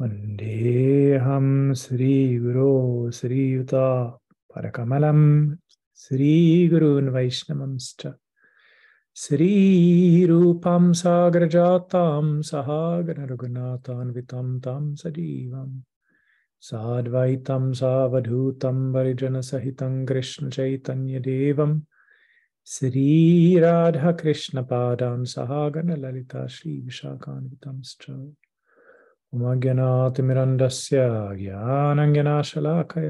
[0.00, 3.86] वन्देऽहं श्रीगुरो श्रीयुता
[4.54, 5.20] परकमलं
[6.02, 8.02] श्रीगुरून् वैष्णवंश्च
[9.22, 15.82] श्रीरूपं सागरजातां सहागणरघुनाथान्वितं तं सजीवम्।
[16.68, 21.72] साद्वैतं सावधूतं परिजनसहितं कृष्णचैतन्यदेवं
[22.74, 28.04] श्रीराधाकृष्णपादान् सहागणललिता श्रीविशाखान्वितंश्च
[29.35, 30.97] उमज्ञनातिमिरन्दस्य
[31.43, 33.09] ज्ञानज्ञनाशलाकय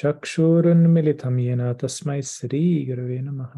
[0.00, 3.54] चक्षुरुन्मिलितं येन तस्मै श्रीगुरवे नमः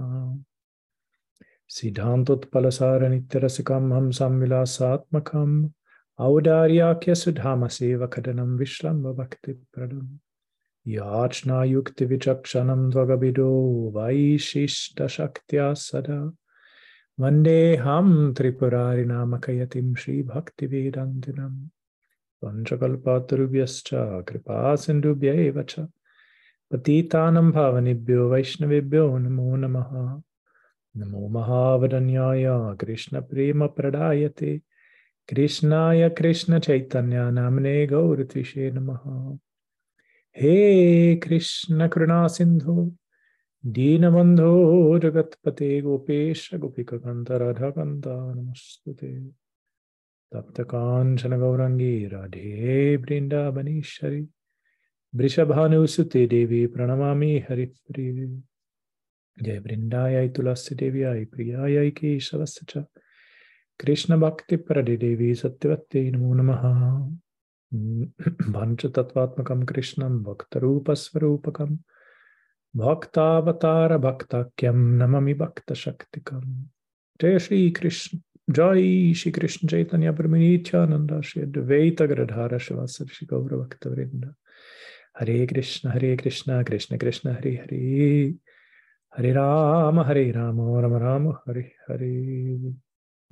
[1.76, 5.54] सिद्धान्तोत्पलसारनित्यरसिकं हंसं विलासात्मकम्
[6.28, 10.10] औदार्याख्यसुधामसेवकटनं विश्लम्बभक्तिप्रदम्
[10.96, 13.50] याचनायुक्तिविचक्षणं त्वगभिदो
[13.96, 16.20] वैशिष्टशक्त्या सदा
[17.19, 21.67] वन्देऽहं त्रिपुरारिनामकयतिं श्रीभक्तिवेदान्तिनम्
[22.41, 23.89] पञ्चकल्पातरुभ्यश्च
[24.27, 25.75] कृपासिन्धुभ्य एव च।
[26.71, 30.21] पतितानं भावनेभ्यो, वैष्णवेभ्यो, नमो नमः।
[30.97, 34.61] नमो महावदन्याय, कृष्णप्रेमप्रदायते।
[35.29, 39.37] कृष्णाय कृष्णचैतन्य नाम्ने गौरत्विषे नमः।
[40.37, 42.95] हे कृष्णकरुणासिन्धो
[43.67, 49.21] दीनबन्धो जगत्पते गोपेश गोपिककन्तराधकन्ता नमस्तु। ते
[50.33, 54.27] तप्तकाञ्चनगौरङ्गी राधे वृन्दावनीश्वरि।
[55.15, 58.41] वृषभानुसुते देवी प्रणमामि हरिप्रिये।
[59.43, 62.85] जय वृन्दायै तुलसीदेव्याय प्रियायै केशवस्य च।
[63.79, 66.61] कृष्णभक्तिप्रदिदेवी सत्यवत्यै नमो नमः।
[68.55, 70.23] पञ्चतत्त्वात्मकं कृष्णं
[72.77, 76.63] भक्तरूपस्वरूपकं भक्तावतारभक्ताख्यं नममि भक्तशक्तिकं।
[77.21, 78.19] जय श्रीकृष्ण।
[78.49, 84.33] जय श्रीकृष्ण चैतन्य प्रमिनित्यानन्द श्री गृधार शिवासर श्री गौरभक्तवृन्द
[85.19, 88.35] हरे कृष्ण हरे कृष्ण कृष्ण कृष्ण, हरे हरे।
[89.17, 92.57] हरे राम हरे राम राम राम, हरे हरे।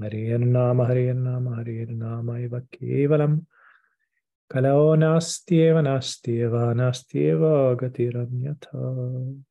[0.04, 3.40] हरे नाम हरे नाम हरे नाम, एव केवलं
[4.50, 9.44] Kalau nastyeva nastyeva nastyeva gatiranyatha.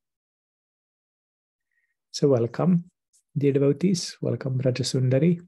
[2.11, 2.85] So welcome,
[3.37, 4.17] dear devotees.
[4.21, 5.41] Welcome, Brajasundari.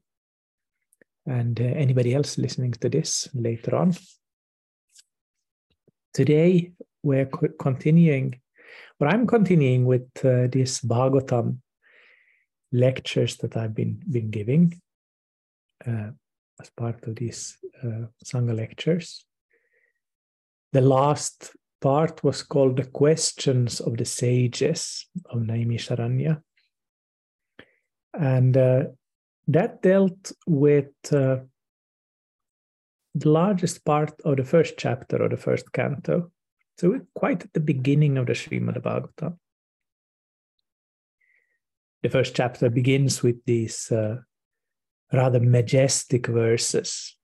[1.27, 3.93] And uh, anybody else listening to this later on.
[6.13, 6.71] Today,
[7.03, 7.29] we're
[7.59, 8.41] continuing,
[8.99, 11.59] or I'm continuing with uh, this Bhagavatam
[12.71, 14.81] lectures that I've been, been giving
[15.85, 16.11] uh,
[16.59, 19.25] as part of these uh, Sangha lectures.
[20.75, 26.41] The last part was called the questions of the sages of Naimisharanya.
[28.13, 28.83] And uh,
[29.47, 31.37] that dealt with uh,
[33.13, 36.33] the largest part of the first chapter or the first canto.
[36.77, 39.37] So we're quite at the beginning of the Srimad Bhagavatam.
[42.03, 44.17] The first chapter begins with these uh,
[45.13, 47.15] rather majestic verses,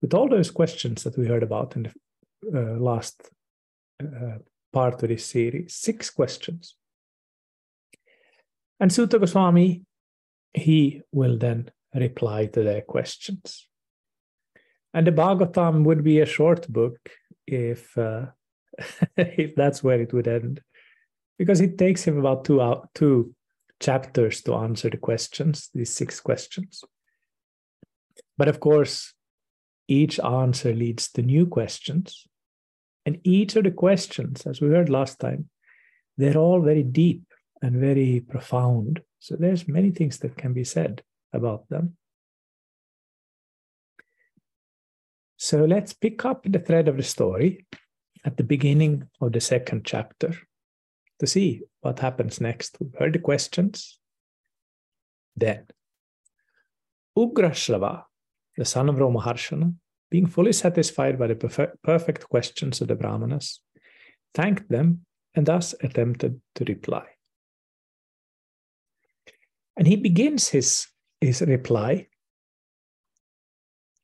[0.00, 1.92] with all those questions that we heard about in the
[2.58, 3.30] uh, last
[4.02, 4.38] uh,
[4.72, 6.74] part of this series, six questions.
[8.80, 9.82] And Suta Goswami,
[10.54, 13.68] he will then reply to their questions.
[14.92, 16.98] And the Bhagavatam would be a short book
[17.46, 18.26] if uh,
[19.16, 20.60] if that's where it would end,
[21.38, 23.34] because it takes him about two out, two
[23.80, 26.84] chapters to answer the questions, these six questions.
[28.38, 29.14] But of course,
[29.88, 32.26] each answer leads to new questions,
[33.04, 35.50] and each of the questions, as we heard last time,
[36.16, 37.24] they're all very deep
[37.60, 39.02] and very profound.
[39.18, 41.02] So there's many things that can be said
[41.32, 41.96] about them.
[45.36, 47.66] So let's pick up the thread of the story
[48.24, 50.32] at the beginning of the second chapter
[51.18, 52.76] to see what happens next.
[52.80, 53.98] We've heard the questions.
[55.34, 55.66] Then,
[57.18, 58.04] Ugrashrava,
[58.56, 59.74] the son of Romaharshana,
[60.10, 63.60] being fully satisfied by the perfect questions of the Brahmanas,
[64.34, 67.06] thanked them and thus attempted to reply.
[69.76, 70.86] And he begins his,
[71.20, 72.08] his reply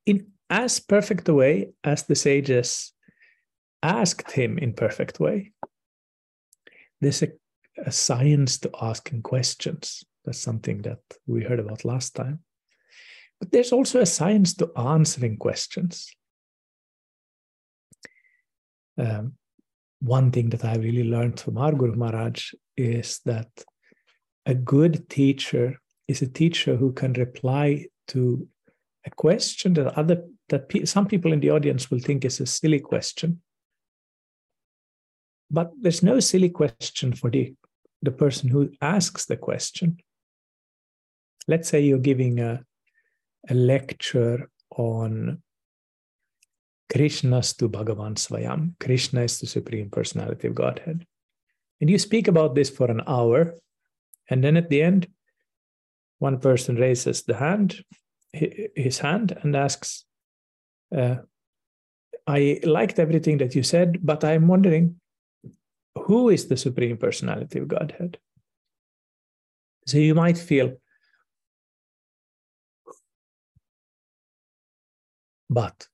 [0.07, 2.95] in as perfect a way as the sages
[3.83, 5.53] asked him in perfect way.
[7.01, 7.29] There's a,
[7.85, 10.05] a science to asking questions.
[10.25, 12.41] That's something that we heard about last time.
[13.41, 16.11] But there's also a science to answering questions.
[18.99, 19.35] Um,
[20.01, 23.49] one thing that I really learned from our Guru Maharaj is that
[24.47, 28.49] a good teacher is a teacher who can reply to
[29.07, 32.47] a question that other that pe- some people in the audience will think is a
[32.47, 33.41] silly question
[35.51, 37.55] but there's no silly question for the
[38.03, 39.97] the person who asks the question
[41.47, 42.61] let's say you're giving a, a
[43.51, 45.43] lecture on
[46.91, 48.75] Krishna's to Bhagavan Swayam.
[48.81, 51.07] Krishna is the Supreme Personality of Godhead.
[51.81, 53.55] And you speak about this for an hour,
[54.29, 55.09] and then at the end,
[56.19, 57.85] one person raises the hand,
[58.33, 60.05] his hand, and asks,
[60.97, 61.17] uh,
[62.27, 65.01] I liked everything that you said, but I'm wondering
[65.95, 68.19] who is the Supreme Personality of Godhead?
[69.87, 70.77] So you might feel,
[75.49, 75.87] but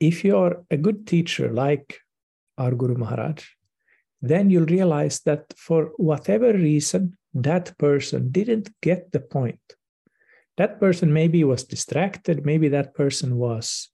[0.00, 2.00] if you're a good teacher like
[2.58, 3.44] our Guru Maharaj,
[4.22, 9.60] then you'll realize that for whatever reason, that person didn't get the point.
[10.56, 13.90] That person maybe was distracted, maybe that person was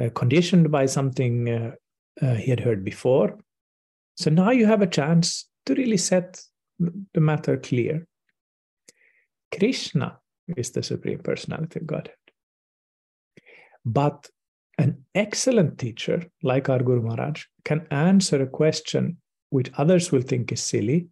[0.00, 1.72] uh, conditioned by something uh,
[2.22, 3.38] uh, he had heard before.
[4.16, 6.40] So now you have a chance to really set
[6.78, 8.06] the matter clear.
[9.56, 10.18] Krishna
[10.56, 12.14] is the Supreme Personality of Godhead.
[13.88, 14.28] But
[14.76, 19.16] an excellent teacher, like our Guru Maharaj, can answer a question
[19.48, 21.08] which others will think is silly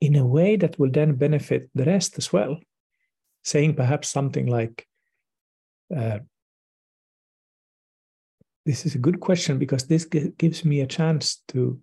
[0.00, 2.58] in a way that will then benefit the rest as well.
[3.44, 4.86] Saying perhaps something like,
[5.94, 6.20] uh,
[8.64, 11.80] This is a good question because this g- gives me a chance to,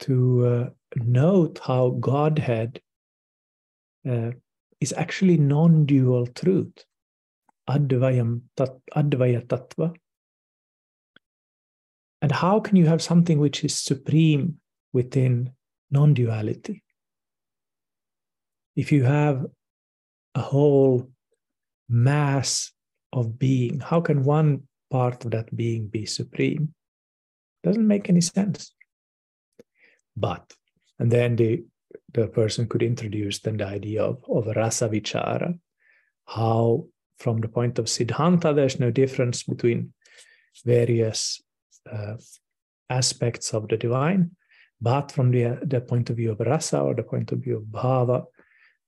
[0.00, 2.80] to uh, note how Godhead
[4.08, 4.30] uh,
[4.80, 6.84] is actually non dual truth.
[7.68, 9.94] Advayam tat, Advaya Tattva.
[12.20, 14.56] And how can you have something which is supreme
[14.92, 15.52] within
[15.90, 16.82] non duality?
[18.76, 19.46] If you have
[20.34, 21.10] a whole
[21.88, 22.72] mass
[23.12, 26.74] of being, how can one part of that being be supreme?
[27.62, 28.74] Doesn't make any sense.
[30.16, 30.52] But,
[30.98, 31.64] and then the,
[32.12, 35.58] the person could introduce then the idea of, of rasa vichara,
[36.26, 36.86] how
[37.18, 39.92] from the point of Siddhanta, there's no difference between
[40.64, 41.42] various
[41.90, 42.14] uh,
[42.90, 44.30] aspects of the divine,
[44.80, 47.64] but from the, the point of view of rasa or the point of view of
[47.64, 48.24] bhava,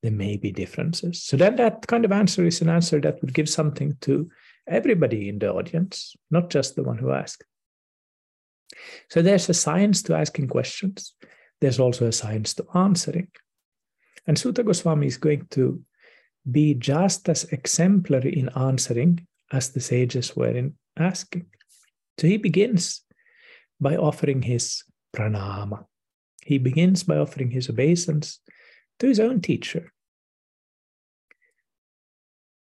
[0.02, 1.22] there may be differences.
[1.22, 4.30] So then that kind of answer is an answer that would give something to
[4.68, 7.44] everybody in the audience, not just the one who asked.
[9.10, 11.14] So there's a science to asking questions.
[11.60, 13.28] There's also a science to answering.
[14.26, 15.82] And Suta Goswami is going to
[16.50, 21.46] be just as exemplary in answering as the sages were in asking.
[22.18, 23.02] So he begins
[23.80, 24.84] by offering his
[25.14, 25.84] pranama.
[26.42, 28.40] He begins by offering his obeisance
[28.98, 29.92] to his own teacher.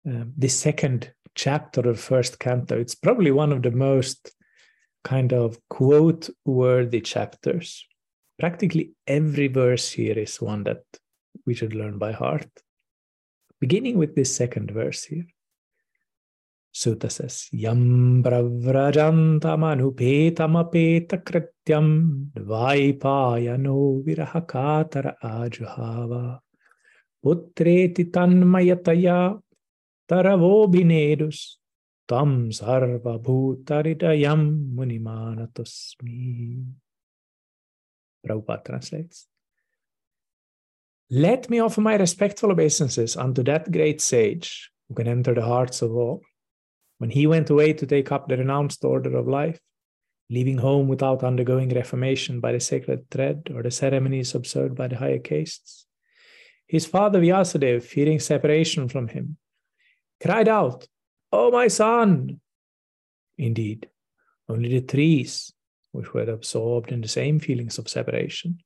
[0.06, 4.32] Um, the second chapter of first canto, it's probably one of the most
[5.04, 7.86] kind of quote worthy chapters.
[8.40, 10.84] Practically every verse here is one that
[11.46, 12.50] we should learn by heart.
[13.66, 15.26] Beginning with this second verse here.
[16.72, 20.46] Suta says, Yam bravrajantamanupeta
[21.26, 26.40] krityam dvaipaya no virahakatara ajuhava
[27.26, 29.42] putreti tanmayataya
[30.08, 31.58] taravobinedus
[32.08, 36.66] tam sarva bhutaridayam munimanatosmi.
[38.22, 39.26] Prabhupada translates.
[41.16, 45.82] Let me offer my respectful obeisances unto that great sage who can enter the hearts
[45.82, 46.22] of all.
[46.98, 49.58] When he went away to take up the renounced order of life,
[50.30, 54.98] leaving home without undergoing reformation by the sacred thread or the ceremonies observed by the
[54.98, 55.86] higher castes,
[56.68, 59.38] his father Vyasadeva, fearing separation from him,
[60.22, 60.86] cried out,
[61.32, 62.42] Oh, my son!
[63.38, 63.88] Indeed,
[64.50, 65.54] only the trees,
[65.94, 68.60] which were absorbed in the same feelings of separation,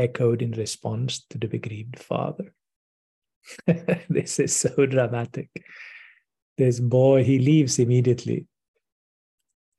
[0.00, 2.52] echoed in response to the bereaved father.
[4.08, 5.50] this is so dramatic.
[6.58, 8.46] This boy, he leaves immediately.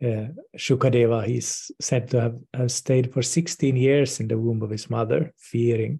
[0.03, 4.71] Uh, Shukadeva, he's said to have, have stayed for 16 years in the womb of
[4.71, 5.99] his mother, fearing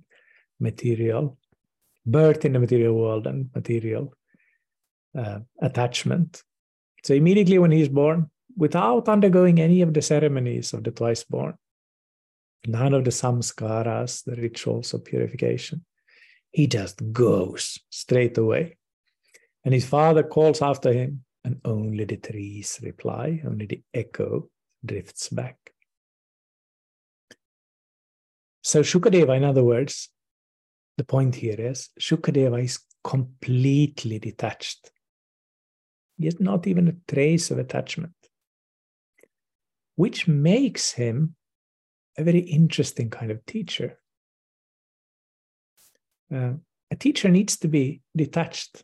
[0.59, 1.37] material,
[2.05, 4.13] birth in the material world and material
[5.17, 6.41] uh, attachment.
[7.03, 11.55] So immediately when he's born, without undergoing any of the ceremonies of the twice born,
[12.67, 15.85] none of the samskaras, the rituals of purification,
[16.51, 18.77] he just goes straight away.
[19.63, 24.49] And his father calls after him, and only the trees reply, only the echo
[24.85, 25.57] drifts back.
[28.63, 30.09] So Shukadeva, in other words,
[30.97, 34.91] the point here is Shukadeva is completely detached
[36.21, 38.13] Yet not even a trace of attachment,
[39.95, 41.35] which makes him
[42.21, 43.97] a very interesting kind of teacher.
[46.33, 46.53] Uh,
[46.89, 48.83] a teacher needs to be detached.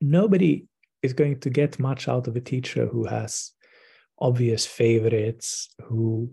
[0.00, 0.66] Nobody
[1.02, 3.52] is going to get much out of a teacher who has
[4.18, 6.32] obvious favorites, who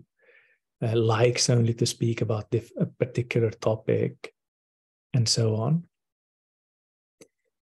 [0.82, 4.32] uh, likes only to speak about a particular topic,
[5.14, 5.84] and so on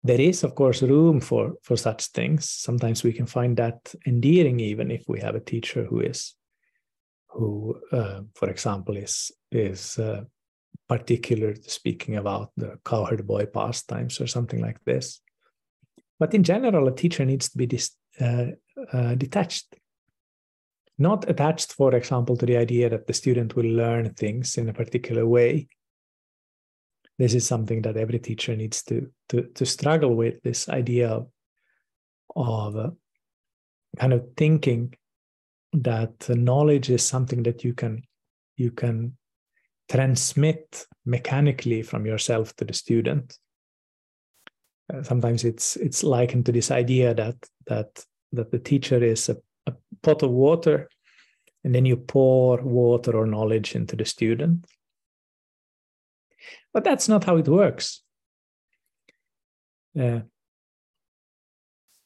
[0.02, 4.58] there is of course room for for such things sometimes we can find that endearing
[4.58, 6.34] even if we have a teacher who is
[7.32, 10.24] who uh, for example is is uh,
[10.88, 15.20] particular to speaking about the cowherd boy pastimes or something like this.
[16.18, 18.46] But in general a teacher needs to be dis, uh,
[18.92, 19.76] uh detached.
[20.98, 24.74] Not attached for example to the idea that the student will learn things in a
[24.74, 25.68] particular way.
[27.18, 31.28] This is something that every teacher needs to to, to struggle with this idea of,
[32.34, 32.90] of uh,
[33.98, 34.94] kind of thinking
[35.72, 38.02] that knowledge is something that you can
[38.56, 39.16] you can
[39.88, 43.36] transmit mechanically from yourself to the student
[44.92, 47.36] uh, sometimes it's it's likened to this idea that
[47.66, 49.36] that that the teacher is a,
[49.66, 49.72] a
[50.02, 50.88] pot of water
[51.64, 54.66] and then you pour water or knowledge into the student
[56.72, 58.02] but that's not how it works.
[59.98, 60.20] Uh,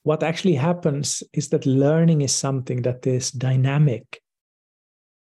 [0.05, 4.21] what actually happens is that learning is something that is dynamic.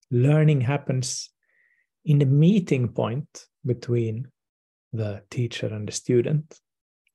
[0.10, 1.30] Learning happens
[2.04, 4.28] in the meeting point between
[4.92, 6.60] the teacher and the student.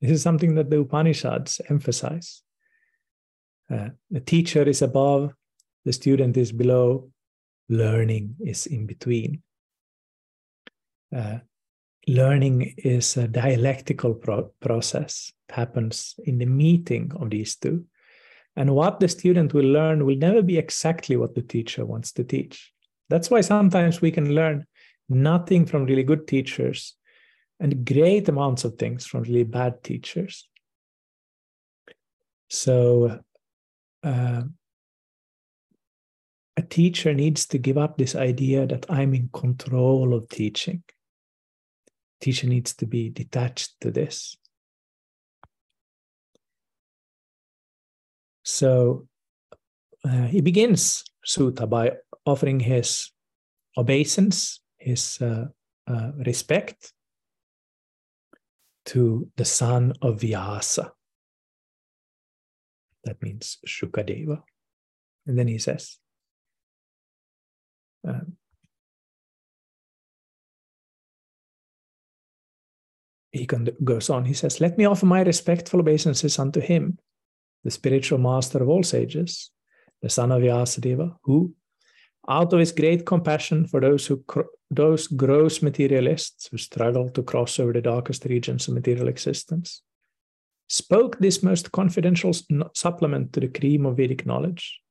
[0.01, 2.41] This is something that the Upanishads emphasize.
[3.69, 5.33] Uh, the teacher is above,
[5.83, 7.11] the student is below,
[7.67, 9.43] learning is in between.
[11.13, 11.39] Uh,
[12.07, 15.33] learning is a dialectical pro- process.
[15.49, 17.85] It happens in the meeting of these two.
[18.55, 22.23] And what the student will learn will never be exactly what the teacher wants to
[22.23, 22.71] teach.
[23.09, 24.65] That's why sometimes we can learn
[25.09, 26.95] nothing from really good teachers
[27.59, 30.47] and great amounts of things from really bad teachers.
[32.49, 33.19] So,
[34.03, 34.43] uh,
[36.55, 40.83] a teacher needs to give up this idea that I'm in control of teaching
[42.19, 44.37] teacher needs to be detached to this.
[48.43, 49.07] So
[50.05, 51.93] uh, he begins Suta by
[52.25, 53.11] offering his
[53.75, 55.47] obeisance, his uh,
[55.87, 56.93] uh, respect
[58.85, 60.91] to the son of Vyasa.
[63.03, 64.41] That means Shukadeva.
[65.25, 65.97] And then he says,
[68.07, 68.37] um,
[73.37, 73.47] he
[73.83, 76.97] goes on, he says, Let me offer my respectful obeisances unto him,
[77.63, 79.51] the spiritual master of all sages,
[80.01, 81.53] the son of Vyasadeva, who,
[82.27, 84.23] out of his great compassion for those who
[84.69, 89.81] those gross materialists who struggle to cross over the darkest regions of material existence,
[90.67, 92.33] spoke this most confidential
[92.73, 94.81] supplement to the cream of Vedic knowledge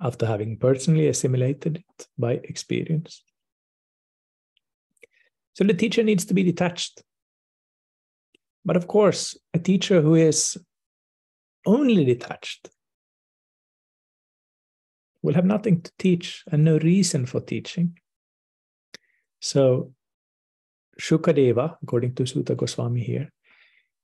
[0.00, 3.22] after having personally assimilated it by experience.
[5.54, 7.02] So the teacher needs to be detached.
[8.68, 10.58] But of course, a teacher who is
[11.64, 12.68] only detached
[15.22, 17.98] will have nothing to teach and no reason for teaching.
[19.40, 19.94] So,
[21.00, 23.32] Shukadeva, according to Suta Goswami here,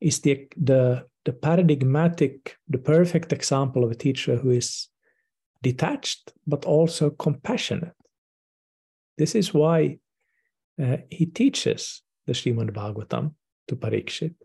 [0.00, 4.88] is the, the, the paradigmatic, the perfect example of a teacher who is
[5.62, 7.92] detached but also compassionate.
[9.18, 9.99] This is why
[10.83, 13.35] uh, he teaches the Srimad Bhagavatam
[13.68, 14.37] to Parikshit.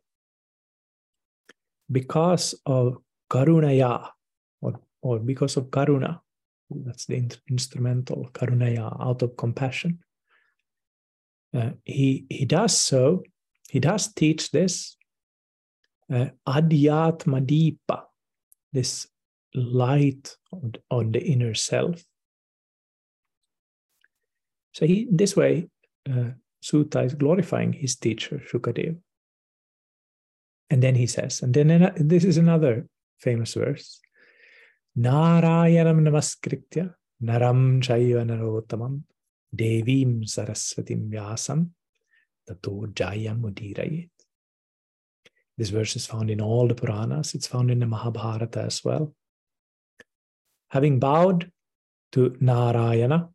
[1.91, 2.97] Because of
[3.29, 4.09] Karunaya,
[4.61, 6.19] or, or because of Karuna,
[6.69, 9.99] that's the in- instrumental, Karunaya, out of compassion.
[11.53, 13.23] Uh, he, he does so,
[13.69, 14.97] he does teach this
[16.13, 18.03] uh, Adhyatma Deepa,
[18.71, 19.07] this
[19.55, 22.03] light on, on the inner self.
[24.73, 25.69] So he, this way,
[26.09, 26.31] uh,
[26.61, 28.97] Suta is glorifying his teacher, Shukadeva.
[30.69, 33.99] And then he says, and then this is another famous verse
[34.97, 39.03] Narayanam namaskritya naram chaiva narotamam
[39.55, 41.69] devim saraswatim vyasam
[42.47, 44.09] tato jayam udirayet.
[45.57, 47.35] This verse is found in all the Puranas.
[47.35, 49.13] It's found in the Mahabharata as well.
[50.69, 51.51] Having bowed
[52.13, 53.29] to Narayana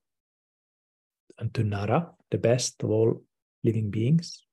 [1.38, 3.22] and to Nara, the best of all
[3.62, 4.43] living beings.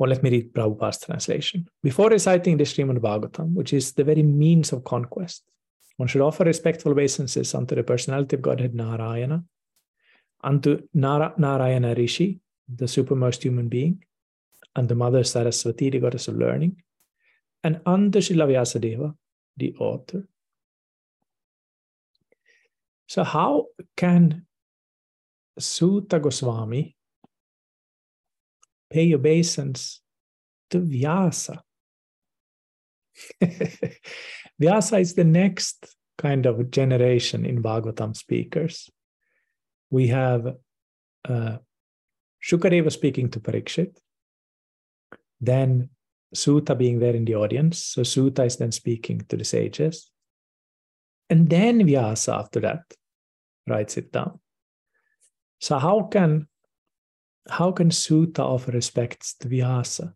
[0.00, 1.68] Well, let me read Prabhupada's translation.
[1.82, 5.42] Before reciting the Srimad Bhagavatam, which is the very means of conquest,
[5.98, 9.44] one should offer respectful obeisances unto the personality of Godhead Narayana,
[10.42, 14.02] unto Nara, Narayana Rishi, the supermost human being,
[14.74, 16.82] and the mother Saraswati, the goddess of learning,
[17.62, 19.14] and unto Srila Vyasadeva,
[19.58, 20.26] the author.
[23.06, 23.66] So, how
[23.98, 24.46] can
[25.58, 26.96] Suta Goswami
[28.90, 30.00] pay obeisance
[30.70, 31.60] to Vyasa.
[34.60, 38.90] Vyasa is the next kind of generation in Bhagavatam speakers.
[39.90, 40.56] We have
[41.28, 41.56] uh,
[42.42, 43.96] Shukadeva speaking to Parikshit,
[45.40, 45.90] then
[46.34, 47.82] Suta being there in the audience.
[47.84, 50.10] So Suta is then speaking to the sages.
[51.28, 52.82] And then Vyasa after that
[53.66, 54.40] writes it down.
[55.60, 56.48] So how can
[57.48, 60.14] how can Suta offer respects to Vyasa?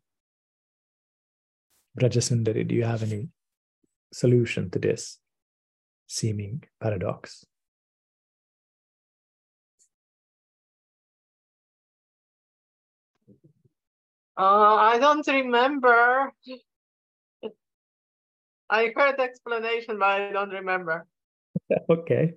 [1.98, 3.28] Brajasundari, do you have any
[4.12, 5.18] solution to this
[6.06, 7.44] seeming paradox?
[14.36, 16.32] Uh, I don't remember.
[18.68, 21.06] I heard the explanation, but I don't remember.
[21.90, 22.32] okay.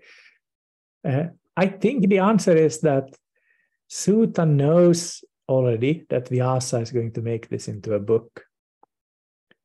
[1.07, 1.23] Uh,
[1.55, 3.15] I think the answer is that
[3.87, 8.43] Suta knows already that Vyasa is going to make this into a book.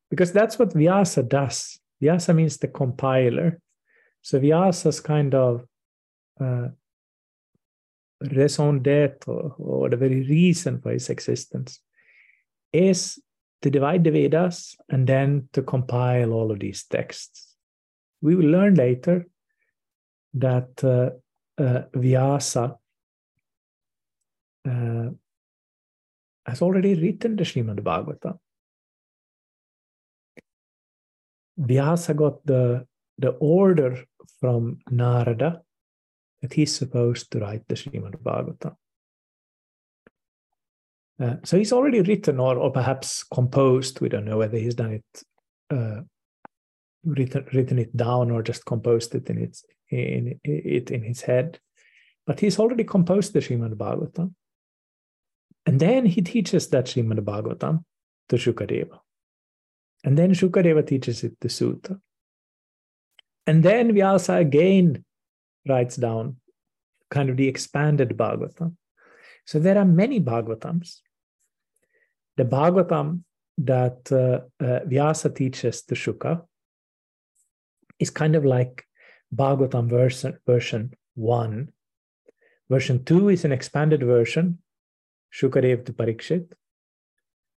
[0.09, 1.79] Because that's what Vyasa does.
[2.01, 3.59] Vyasa means the compiler.
[4.21, 5.65] So Vyasa's kind of
[6.39, 6.69] uh,
[8.31, 11.79] raison d'etre, or the very reason for his existence,
[12.71, 13.21] is
[13.61, 17.55] to divide the Vedas and then to compile all of these texts.
[18.21, 19.27] We will learn later
[20.35, 22.77] that uh, uh, Vyasa
[24.67, 25.09] uh,
[26.45, 28.37] has already written the Srimad Bhagavatam.
[31.57, 32.85] Vyasa got the,
[33.17, 34.03] the order
[34.39, 35.61] from Narada
[36.41, 38.75] that he's supposed to write the Srimad Bhagavatam.
[41.19, 44.93] Uh, so he's already written or, or perhaps composed, we don't know whether he's done
[44.93, 45.23] it,
[45.69, 46.01] uh,
[47.05, 51.59] written, written it down or just composed it in, its, in, it in his head.
[52.25, 54.33] But he's already composed the Srimad Bhagavatam.
[55.65, 57.83] And then he teaches that Srimad Bhagavatam
[58.29, 58.99] to Shukadeva.
[60.03, 61.99] And then Shukadeva teaches it to Suta.
[63.47, 65.05] And then Vyasa again
[65.67, 66.37] writes down
[67.09, 68.75] kind of the expanded Bhagavatam.
[69.45, 70.99] So there are many Bhagavatams.
[72.37, 73.21] The Bhagavatam
[73.59, 76.41] that uh, uh, Vyasa teaches to Shuka
[77.99, 78.85] is kind of like
[79.33, 81.69] Bhagavatam version, version 1.
[82.69, 84.59] Version 2 is an expanded version
[85.33, 86.53] Shukadev to Parikshit.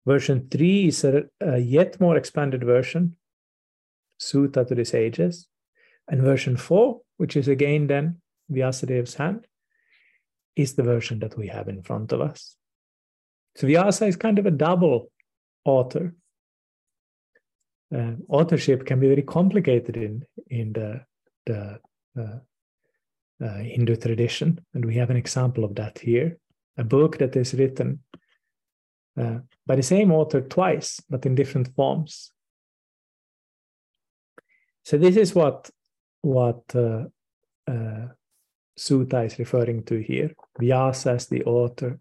[0.05, 3.15] Version 3 is a, a, yet more expanded version,
[4.17, 5.47] Suta to the sages.
[6.09, 9.47] And version 4, which is again then Vyasadev's hand,
[10.55, 12.55] is the version that we have in front of us.
[13.55, 15.11] So Vyasa is kind of a double
[15.65, 16.13] author.
[17.95, 21.05] Uh, authorship can be very complicated in, in the,
[21.45, 21.79] the
[22.19, 22.39] uh,
[23.43, 26.37] uh, Hindu tradition, and we have an example of that here.
[26.77, 27.99] A book that is written
[29.19, 32.31] uh, by the same author twice, but in different forms.
[34.85, 35.69] So this is what
[36.21, 37.05] what uh,
[37.67, 38.07] uh,
[38.75, 40.33] Suta is referring to here.
[40.59, 41.99] Vyasa as the author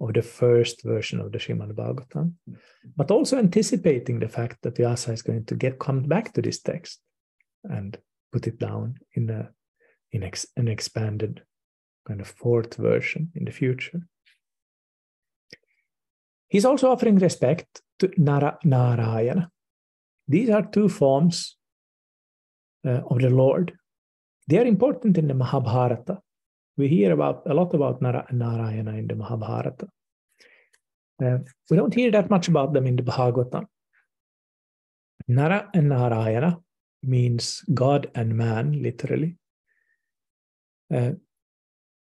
[0.00, 2.34] of the first version of the Srimad Bhagavatam,
[2.96, 6.60] but also anticipating the fact that Vyasa is going to get come back to this
[6.60, 7.00] text
[7.64, 7.98] and
[8.32, 9.50] put it down in a
[10.12, 11.42] in ex, an expanded
[12.08, 14.00] kind of fourth version in the future.
[16.48, 19.50] He's also offering respect to Nara, Narayana.
[20.26, 21.56] These are two forms
[22.86, 23.76] uh, of the Lord.
[24.48, 26.20] They are important in the Mahabharata.
[26.78, 29.88] We hear about a lot about Nara, Narayana in the Mahabharata.
[31.22, 33.66] Uh, we don't hear that much about them in the Bhagavatam.
[35.26, 36.58] Nara and Narayana
[37.02, 39.36] means God and man, literally.
[40.94, 41.12] Uh,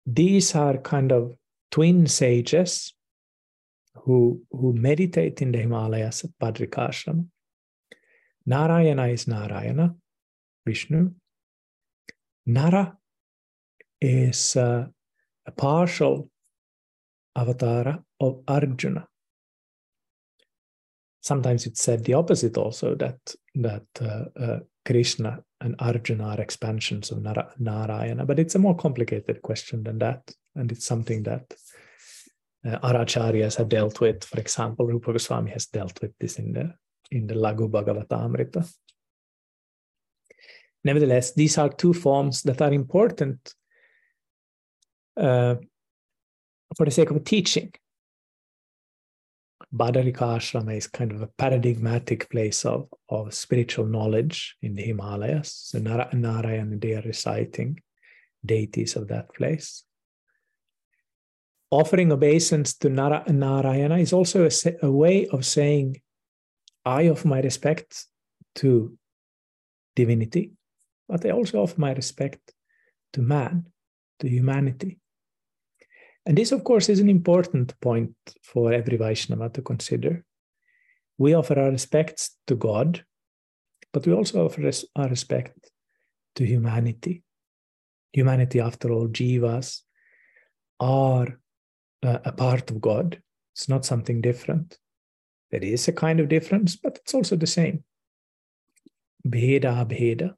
[0.05, 1.35] these are kind of
[1.71, 2.93] twin sages
[3.95, 7.27] who, who meditate in the Himalayas at Badrikashram.
[8.45, 9.95] Narayana is Narayana,
[10.65, 11.11] Vishnu.
[12.45, 12.97] Nara
[13.99, 14.85] is uh,
[15.45, 16.29] a partial
[17.35, 19.07] avatar of Arjuna.
[21.21, 23.17] Sometimes it's said the opposite also that
[23.55, 27.21] that uh, uh, Krishna and Arjuna are expansions of
[27.59, 31.53] Narayana, but it's a more complicated question than that, and it's something that
[32.65, 34.23] uh, acharyas have dealt with.
[34.23, 36.73] For example, Rupa Goswami has dealt with this in the
[37.11, 38.67] in the Laghu Bhagavatamrita.
[40.83, 43.53] Nevertheless, these are two forms that are important
[45.17, 45.55] uh,
[46.75, 47.71] for the sake of teaching.
[49.75, 55.51] Badarika Ashrama is kind of a paradigmatic place of, of spiritual knowledge in the Himalayas.
[55.51, 57.81] So Narayana, they are reciting
[58.45, 59.83] deities of that place.
[61.71, 66.01] Offering obeisance to Narayana is also a, a way of saying,
[66.85, 68.05] I offer my respect
[68.55, 68.97] to
[69.93, 70.53] divinity,
[71.09, 72.53] but I also offer my respect
[73.13, 73.65] to man,
[74.19, 74.99] to humanity.
[76.25, 80.25] And this, of course, is an important point for every Vaishnava to consider.
[81.17, 83.05] We offer our respects to God,
[83.93, 85.71] but we also offer our respect
[86.35, 87.23] to humanity.
[88.13, 89.81] Humanity, after all, jivas
[90.79, 91.39] are
[92.01, 93.21] a part of God.
[93.53, 94.77] It's not something different.
[95.51, 97.83] There is a kind of difference, but it's also the same.
[99.27, 100.35] Bheda, bheda,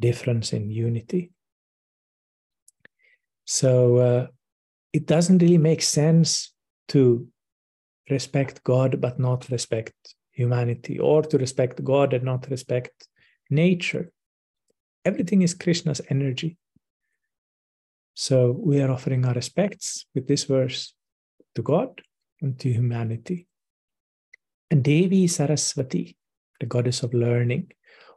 [0.00, 1.30] difference in unity.
[3.44, 4.26] So, uh,
[4.96, 6.54] it doesn't really make sense
[6.88, 7.28] to
[8.08, 9.92] respect God but not respect
[10.32, 13.08] humanity, or to respect God and not respect
[13.50, 14.10] nature.
[15.04, 16.56] Everything is Krishna's energy.
[18.14, 20.94] So we are offering our respects with this verse
[21.54, 22.00] to God
[22.40, 23.46] and to humanity.
[24.70, 26.16] And Devi Saraswati,
[26.60, 27.72] the goddess of learning,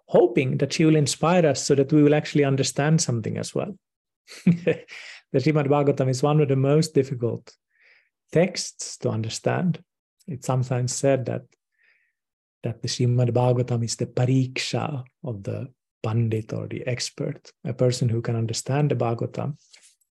[0.07, 3.77] hoping that she will inspire us so that we will actually understand something as well.
[5.31, 7.55] the Srimad Bhagavatam is one of the most difficult
[8.31, 9.83] texts to understand.
[10.27, 11.43] It's sometimes said that
[12.63, 15.69] that the Srimad Bhagavatam is the pariksha of the
[16.03, 17.51] pandit or the expert.
[17.63, 19.57] A person who can understand the Bhagavatam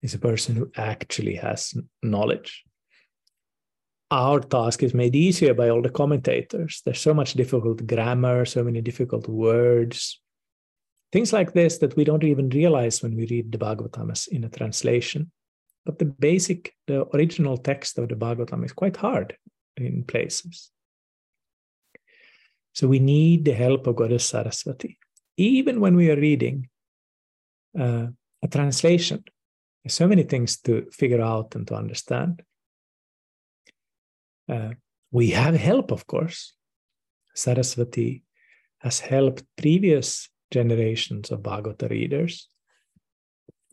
[0.03, 2.65] is a person who actually has knowledge.
[4.11, 6.81] Our task is made easier by all the commentators.
[6.85, 10.21] There's so much difficult grammar, so many difficult words,
[11.11, 14.45] Things like this that we don't even realize when we read the Bhagavatam as in
[14.45, 15.31] a translation.
[15.87, 19.37] But the basic, the original text of the Bhagavatam is quite hard
[19.77, 20.71] in places.
[22.75, 24.99] So we need the help of Goddess Saraswati.
[25.37, 26.69] Even when we are reading
[27.79, 28.09] uh,
[28.43, 29.25] a translation,
[29.83, 32.43] there's so many things to figure out and to understand.
[34.49, 34.71] Uh,
[35.11, 36.55] we have help, of course.
[37.35, 38.25] Saraswati
[38.81, 42.49] has helped previous generations of Bhagavata readers.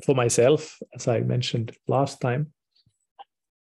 [0.05, 2.53] For myself, as I mentioned last time,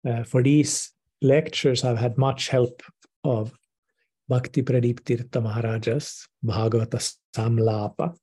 [0.08, 2.82] uh, for these lectures, I've had much help
[3.24, 3.52] of
[4.28, 8.16] Bhakti Pradeep Tirtha Maharaja's Bhagavata Samlapa,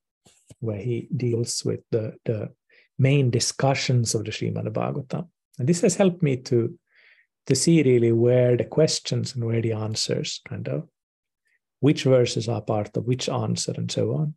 [0.59, 2.49] where he deals with the, the
[2.99, 5.27] main discussions of the Srimad Bhagavatam.
[5.57, 6.77] And this has helped me to,
[7.47, 10.87] to see really where the questions and where the answers kind of,
[11.79, 14.35] which verses are part of which answer and so on.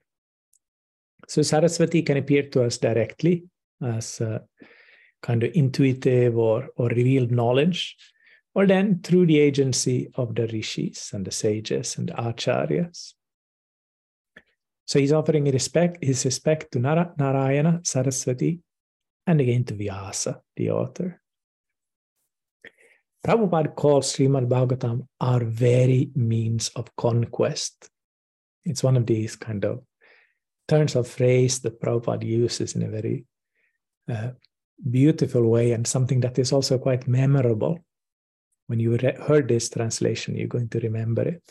[1.28, 3.44] So Saraswati can appear to us directly
[3.82, 4.20] as
[5.22, 7.96] kind of intuitive or, or revealed knowledge,
[8.54, 13.12] or then through the agency of the rishis and the sages and the acharyas.
[14.86, 18.60] So he's offering respect, his respect to Narayana, Saraswati,
[19.26, 21.20] and again to Vyasa, the author.
[23.26, 27.90] Prabhupada calls Srimad Bhagavatam our very means of conquest.
[28.64, 29.82] It's one of these kind of
[30.68, 33.24] turns of phrase that Prabhupada uses in a very
[34.08, 34.30] uh,
[34.90, 37.78] beautiful way and something that is also quite memorable.
[38.66, 41.42] When you re- heard this translation, you're going to remember it.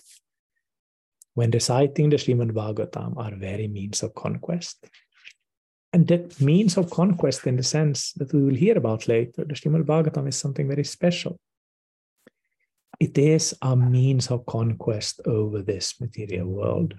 [1.34, 4.86] When reciting the Srimad Bhagavatam are very means of conquest.
[5.94, 9.56] And that means of conquest, in the sense that we will hear about later, the
[9.56, 11.40] Srimad Bhagavatam is something very special
[13.00, 16.96] it is a means of conquest over this material world.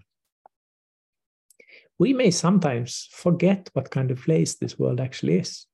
[1.99, 5.67] We may sometimes forget what kind of place this world actually is.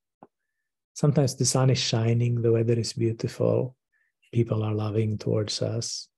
[0.94, 3.76] Sometimes the sun is shining, the weather is beautiful,
[4.32, 6.08] people are loving towards us.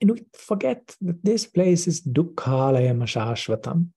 [0.00, 3.88] And we forget that this place is Dukkhalaya Mashashvatam.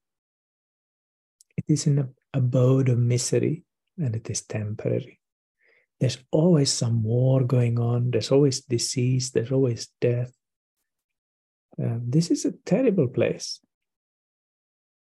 [1.56, 3.64] It is an abode of misery
[3.98, 5.20] and it is temporary
[6.00, 10.32] there's always some war going on, there's always disease, there's always death.
[11.82, 13.60] Uh, this is a terrible place.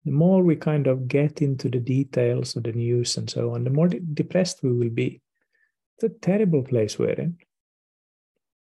[0.04, 3.64] The more we kind of get into the details of the news and so on,
[3.64, 5.22] the more de- depressed we will be.
[5.96, 7.38] It's a terrible place we're in.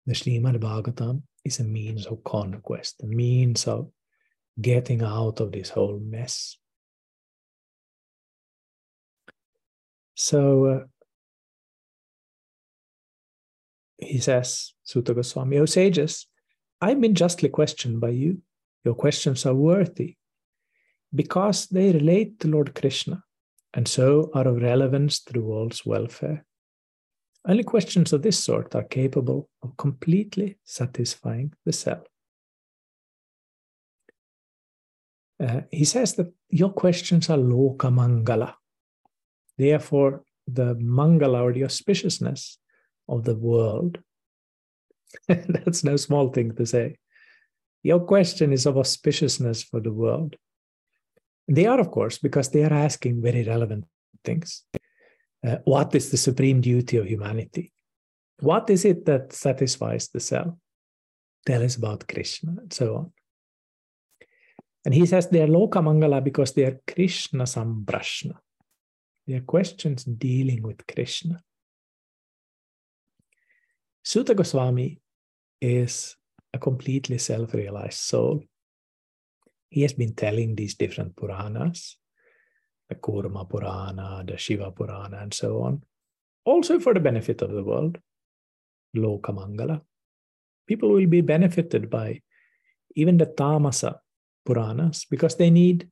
[0.06, 3.90] The Srimad Bhagavatam is a means of conquest, a means of
[4.60, 6.56] getting out of this whole mess.
[10.14, 10.84] So, uh,
[13.98, 16.26] he says, Suta Goswami, O sages,
[16.80, 18.42] I've been justly questioned by you.
[18.84, 20.16] Your questions are worthy
[21.14, 23.22] because they relate to Lord Krishna
[23.74, 26.44] and so are of relevance to the world's welfare.
[27.46, 32.06] Only questions of this sort are capable of completely satisfying the self.
[35.40, 38.54] Uh, he says that your questions are loka mangala.
[39.56, 42.56] Therefore, the mangala or the auspiciousness
[43.08, 43.98] of the world.
[45.28, 46.96] That's no small thing to say.
[47.82, 50.36] Your question is of auspiciousness for the world.
[51.48, 53.86] They are, of course, because they are asking very relevant
[54.24, 54.64] things.
[55.46, 57.72] Uh, what is the supreme duty of humanity?
[58.40, 60.54] What is it that satisfies the self?
[61.46, 63.12] Tell us about Krishna, and so on.
[64.84, 68.34] And he says they are Loka Mangala because they are Krishna samprashna.
[69.26, 71.42] They are questions dealing with Krishna.
[74.02, 75.00] Suta Goswami
[75.60, 76.16] is
[76.54, 78.42] a completely self realized soul.
[79.70, 81.96] He has been telling these different Puranas,
[82.88, 85.82] the Kurma Purana, the Shiva Purana, and so on,
[86.44, 87.98] also for the benefit of the world,
[88.96, 89.82] Lokamangala.
[90.66, 92.20] People will be benefited by
[92.96, 93.98] even the Tamasa
[94.46, 95.88] Puranas because they need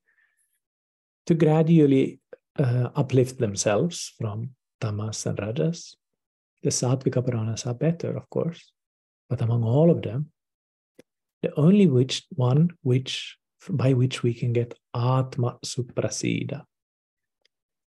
[1.27, 2.21] to gradually
[2.59, 5.97] uh, uplift themselves from tamas and rajas
[6.67, 8.73] the Sattvika Puranas are better, of course,
[9.29, 10.33] but among all of them,
[11.43, 13.37] the only which one which
[13.69, 16.65] by which we can get Atma Suprasida,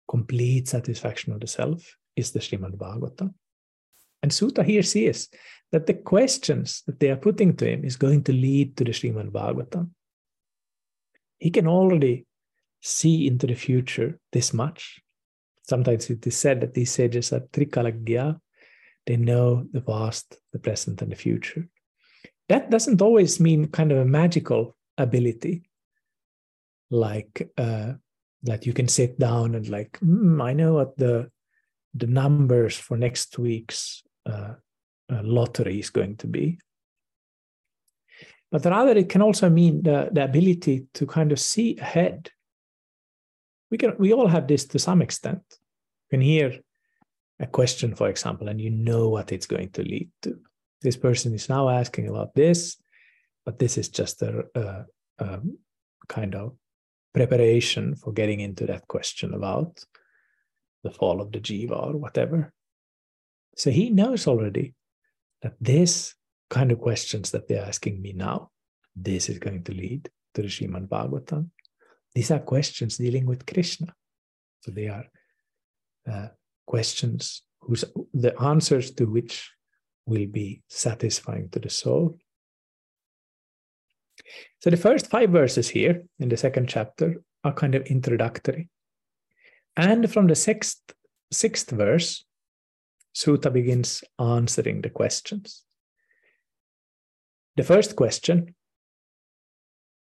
[0.09, 3.35] complete satisfaction of the self, is the Srimad Bhagavatam.
[4.23, 5.29] And Suta here sees
[5.71, 8.91] that the questions that they are putting to him is going to lead to the
[8.91, 9.91] Srimad Bhagavatam.
[11.39, 12.27] He can already
[12.81, 15.01] see into the future this much.
[15.63, 18.41] Sometimes it is said that these sages are trikalagya,
[19.07, 21.69] they know the past, the present, and the future.
[22.49, 25.68] That doesn't always mean kind of a magical ability,
[26.91, 27.93] like uh,
[28.43, 31.31] that you can sit down and like, mm, I know what the
[31.95, 34.55] the numbers for next week's uh,
[35.11, 36.59] uh, lottery is going to be.
[38.51, 42.31] But rather, it can also mean the, the ability to kind of see ahead.
[43.71, 45.43] We can we all have this to some extent.
[45.51, 46.61] You can hear
[47.41, 50.39] a question, for example, and you know what it's going to lead to.
[50.81, 52.77] This person is now asking about this,
[53.45, 54.85] but this is just a, a,
[55.19, 55.41] a
[56.09, 56.57] kind of
[57.15, 59.85] preparation for getting into that question about
[60.85, 62.53] the fall of the jiva or whatever.
[63.57, 64.75] So he knows already
[65.43, 66.15] that this
[66.51, 68.51] kind of questions that they're asking me now,
[68.95, 71.51] this is going to lead to the Srimad Bhagavatam.
[72.15, 73.95] These are questions dealing with Krishna.
[74.61, 75.05] So they are
[76.11, 76.29] uh,
[76.67, 79.51] questions whose the answers to which
[80.07, 82.19] will be satisfying to the soul.
[84.61, 88.69] So the first five verses here in the second chapter are kind of introductory.
[89.77, 90.81] And from the sixth,
[91.33, 92.25] sixth verse,
[93.13, 95.65] Suta begins answering the questions.
[97.57, 98.55] The first question,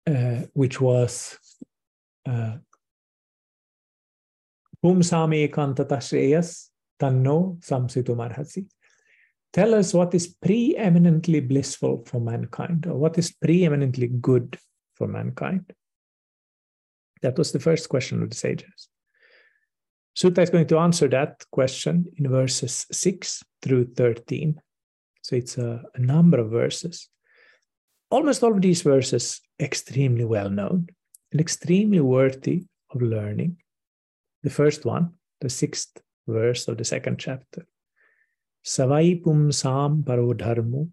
[0.07, 1.38] uh, which was
[2.27, 2.57] uh,
[4.84, 8.67] Pumsame kantata shreyas tanno samsitumarhasi.
[9.53, 14.57] Tell us what is preeminently blissful for mankind, or what is preeminently good
[14.95, 15.73] for mankind.
[17.21, 18.87] That was the first question of the sages.
[20.15, 24.59] Suta is going to answer that question in verses 6 through 13.
[25.21, 27.07] So it's a, a number of verses.
[28.09, 30.87] Almost all of these verses extremely well known
[31.31, 33.57] and extremely worthy of learning.
[34.43, 37.65] The first one, the sixth verse of the second chapter.
[38.65, 40.89] Pumsam paro dharmo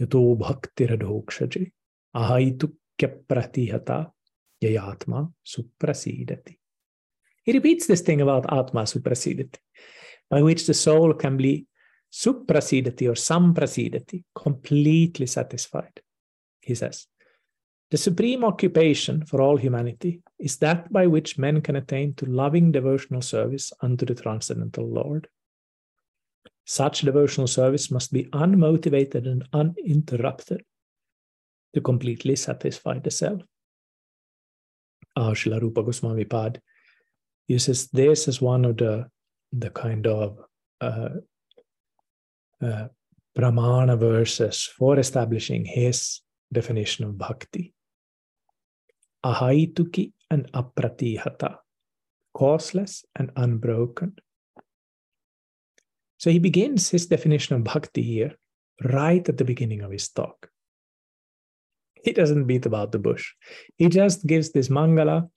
[0.00, 1.72] yato bhaktiradhokshaje
[2.14, 4.10] ahaitu pratihata
[4.62, 6.58] yayatma suprasidati.
[7.44, 9.58] He repeats this thing about Atma suprasidati,
[10.30, 11.66] by which the soul can be
[12.10, 16.00] suprasidati or samprasidati, completely satisfied.
[16.60, 17.06] He says,
[17.90, 22.72] the supreme occupation for all humanity is that by which men can attain to loving
[22.72, 25.28] devotional service unto the transcendental Lord.
[26.64, 30.62] Such devotional service must be unmotivated and uninterrupted
[31.74, 33.42] to completely satisfy the self.
[35.16, 36.60] Srila Rupa Goswami Pad
[37.46, 39.06] uses this as one of the
[39.52, 40.38] the kind of
[40.80, 41.10] uh,
[42.60, 42.88] uh,
[43.96, 46.20] verses for establishing his
[46.52, 47.72] definition of bhakti.
[49.24, 51.58] Ahaituki and apratihata,
[52.36, 54.16] causeless and unbroken.
[56.18, 58.36] So he begins his definition of bhakti here
[58.82, 60.48] right at the beginning of his talk.
[62.02, 63.32] He doesn't beat about the bush.
[63.76, 65.28] He just gives this mangala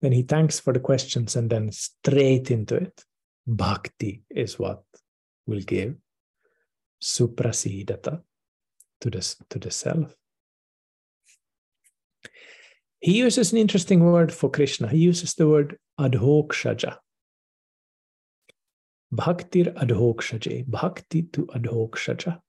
[0.00, 3.04] then he thanks for the questions and then straight into it.
[3.46, 4.82] Bhakti is what
[5.46, 5.96] will give
[7.02, 8.20] suprasidata
[9.00, 10.14] to the, to the self.
[13.00, 14.88] He uses an interesting word for Krishna.
[14.88, 16.98] He uses the word adhokshaja.
[19.12, 20.66] Bhaktir adhokshaje.
[20.66, 22.40] Bhakti to adhokshaja.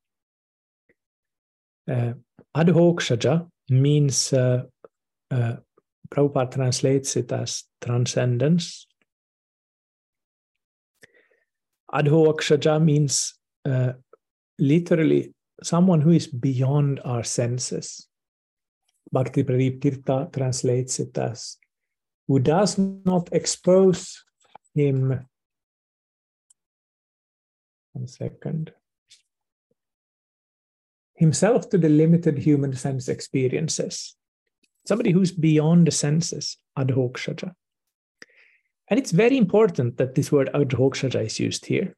[1.89, 2.13] Uh,
[2.55, 4.63] adhokshaja means uh,
[5.31, 5.55] uh,
[6.09, 8.87] Prabhupada translates it as transcendence.
[11.93, 13.33] Adho means
[13.65, 13.93] uh,
[14.59, 18.07] literally someone who is beyond our senses.
[19.11, 21.57] Bhakti Pradeep Tirtha translates it as
[22.27, 24.23] who does not expose
[24.75, 25.25] him.
[27.99, 28.71] One second.
[31.15, 34.15] Himself to the limited human sense experiences
[34.88, 37.53] somebody who's beyond the senses, adhokshaja.
[38.89, 41.97] And it's very important that this word adhokshaja is used here.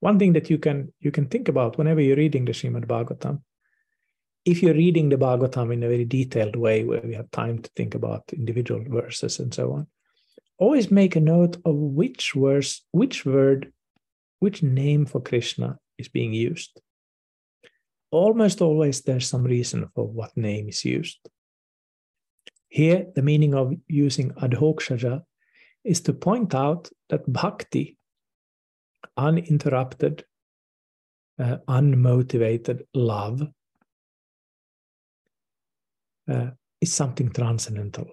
[0.00, 3.42] One thing that you can you can think about whenever you're reading the Srimad Bhagavatam,
[4.44, 7.70] if you're reading the Bhagavatam in a very detailed way where we have time to
[7.76, 9.86] think about individual verses and so on,
[10.58, 13.72] always make a note of which verse, which word,
[14.38, 16.80] which name for Krishna is being used.
[18.10, 21.18] Almost always there's some reason for what name is used.
[22.68, 25.22] Here, the meaning of using adhokshaja
[25.84, 27.96] is to point out that bhakti,
[29.16, 30.24] uninterrupted,
[31.38, 33.42] uh, unmotivated love,
[36.28, 38.06] uh, is something transcendental.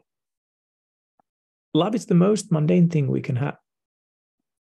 [1.74, 3.58] Love is the most mundane thing we can have.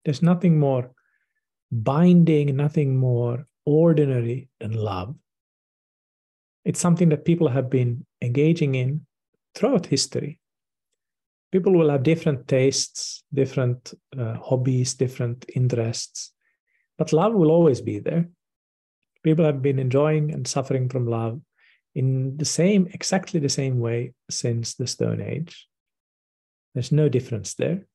[0.05, 0.91] There's nothing more
[1.73, 5.17] binding, nothing more ordinary than love.
[6.65, 9.07] It's something that people have been engaging in
[9.55, 10.39] throughout history.
[11.51, 16.33] People will have different tastes, different uh, hobbies, different interests,
[16.99, 18.29] but love will always be there.
[19.23, 21.41] People have been enjoying and suffering from love
[21.95, 25.69] in the same, exactly the same way since the Stone Age.
[26.75, 27.87] There's no difference there.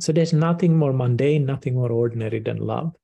[0.00, 2.94] So there's nothing more mundane, nothing more ordinary than love.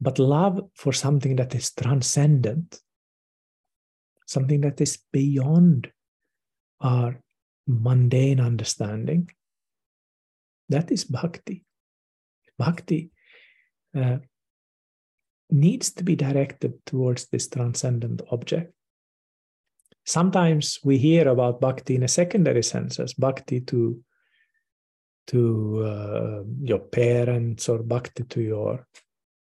[0.00, 2.80] But love for something that is transcendent,
[4.26, 5.90] something that is beyond
[6.80, 7.20] our
[7.66, 9.30] mundane understanding,
[10.68, 11.64] that is bhakti.
[12.58, 13.10] Bhakti
[13.96, 14.18] uh,
[15.50, 18.72] needs to be directed towards this transcendent object.
[20.04, 24.02] Sometimes we hear about bhakti in a secondary sense as bhakti to
[25.28, 28.86] to uh, your parents or bhakti to your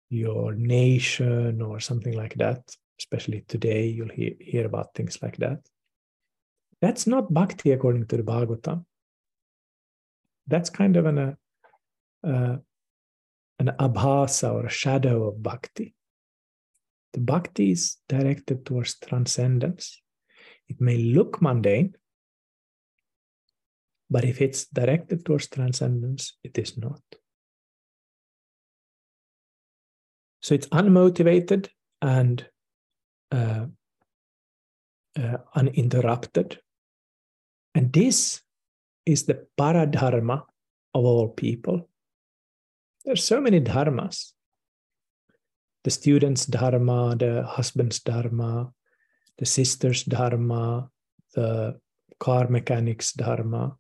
[0.09, 2.63] your nation or something like that
[2.99, 5.61] especially today, you'll hear, hear about things like that.
[6.81, 8.85] That's not bhakti according to the Bhagavatam.
[10.47, 11.35] That's kind of an, uh,
[12.25, 12.57] uh,
[13.59, 15.95] an abhasa or a shadow of bhakti.
[17.13, 20.01] The bhakti is directed towards transcendence.
[20.69, 21.97] It may look mundane,
[24.11, 27.03] but if it's directed towards transcendence, it is not.
[30.43, 31.69] So it's unmotivated
[32.01, 32.47] and
[33.33, 33.67] uh,
[35.19, 36.61] uh, uninterrupted.
[37.75, 38.43] And this
[39.05, 40.43] is the paradharma
[40.95, 41.89] of all people.
[43.05, 44.33] There's so many dharmas.
[45.85, 48.73] The student's dharma, the husband's dharma,
[49.39, 50.91] the sister's dharma,
[51.35, 51.79] the
[52.19, 53.77] car mechanic's dharma,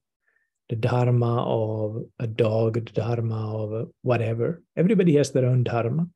[0.69, 4.63] the dharma of a dog, the dharma of whatever.
[4.77, 6.09] Everybody has their own dharma.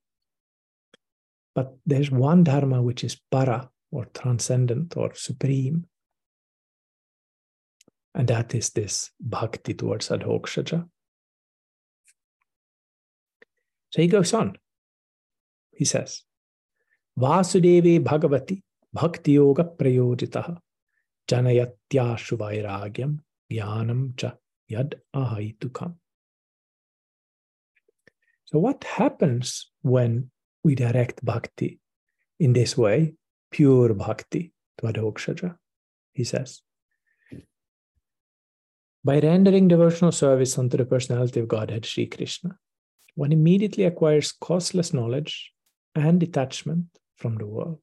[1.55, 5.87] But there's one dharma which is para or transcendent or supreme.
[8.15, 10.89] And that is this bhakti towards adhokshaja.
[13.91, 14.57] So he goes on.
[15.73, 16.23] He says,
[17.19, 20.59] Vasudevi Bhagavati Bhakti Yoga Prayojitaha
[21.29, 23.19] Janayatyashu Vairagyam
[23.53, 24.35] Jnanam Cha
[24.71, 25.95] Yad Ahaitukam.
[28.45, 30.31] So, what happens when
[30.63, 31.81] we direct bhakti
[32.39, 33.15] in this way,
[33.51, 35.57] pure bhakti to Adhokshaja,
[36.13, 36.63] he says.
[39.05, 42.59] By rendering devotional service unto the personality of Godhead, Sri Krishna,
[43.15, 45.53] one immediately acquires causeless knowledge
[45.95, 47.81] and detachment from the world.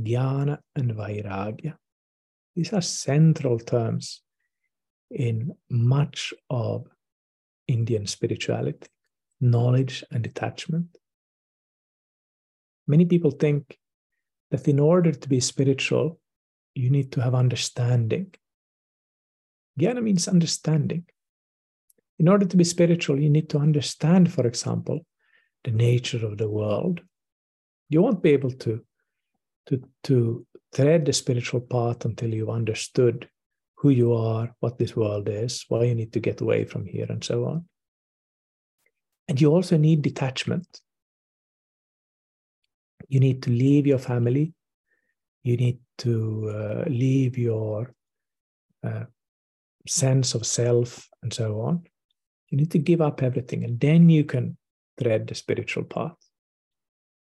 [0.00, 1.74] Jnana and Vairagya.
[2.54, 4.22] These are central terms
[5.10, 6.86] in much of
[7.66, 8.88] Indian spirituality
[9.40, 10.96] knowledge and detachment.
[12.86, 13.78] Many people think
[14.50, 16.18] that in order to be spiritual,
[16.74, 18.34] you need to have understanding.
[19.78, 21.04] Jnana means understanding.
[22.18, 25.06] In order to be spiritual, you need to understand, for example,
[25.64, 27.00] the nature of the world.
[27.90, 28.84] You won't be able to,
[29.66, 33.28] to, to thread the spiritual path until you've understood
[33.78, 37.06] who you are, what this world is, why you need to get away from here,
[37.08, 37.64] and so on.
[39.28, 40.80] And you also need detachment.
[43.08, 44.52] You need to leave your family.
[45.44, 47.94] You need to uh, leave your
[48.84, 49.04] uh,
[49.86, 51.84] sense of self and so on.
[52.50, 54.56] You need to give up everything, and then you can
[54.98, 56.16] thread the spiritual path.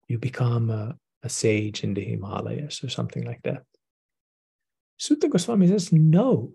[0.08, 3.62] You become a, a sage in the Himalayas or something like that.
[4.96, 6.52] Suta Goswami says, no.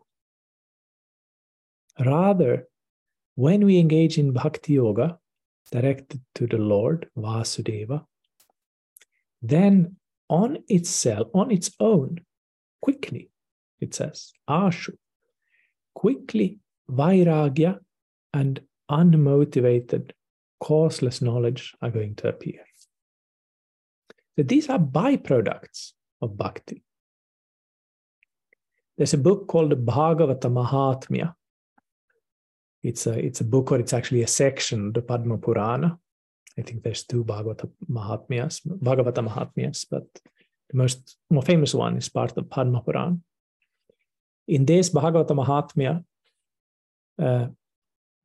[2.00, 2.68] Rather,
[3.36, 5.18] when we engage in bhakti yoga,
[5.72, 8.06] directed to the Lord, Vasudeva,
[9.42, 9.96] then
[10.30, 12.20] on itself, on its own,
[12.82, 13.30] quickly,
[13.80, 14.94] it says, Ashu,
[15.94, 16.60] quickly,
[16.90, 17.80] Vairagya
[18.34, 20.12] and unmotivated,
[20.60, 22.64] causeless knowledge are going to appear.
[24.36, 26.84] So these are byproducts of bhakti.
[29.00, 31.34] There's a book called the Bhagavata Mahatmya,
[32.84, 35.98] it's a it's a book or it's actually a section, the Padma Purana.
[36.58, 40.04] I think there's two Bhagavata Mahatmyas, Bhagavata Mahatmyas, but
[40.70, 43.18] the most more famous one is part of Padma Purana.
[44.48, 46.04] In this Bhagavata Mahatmya,
[47.20, 47.48] uh,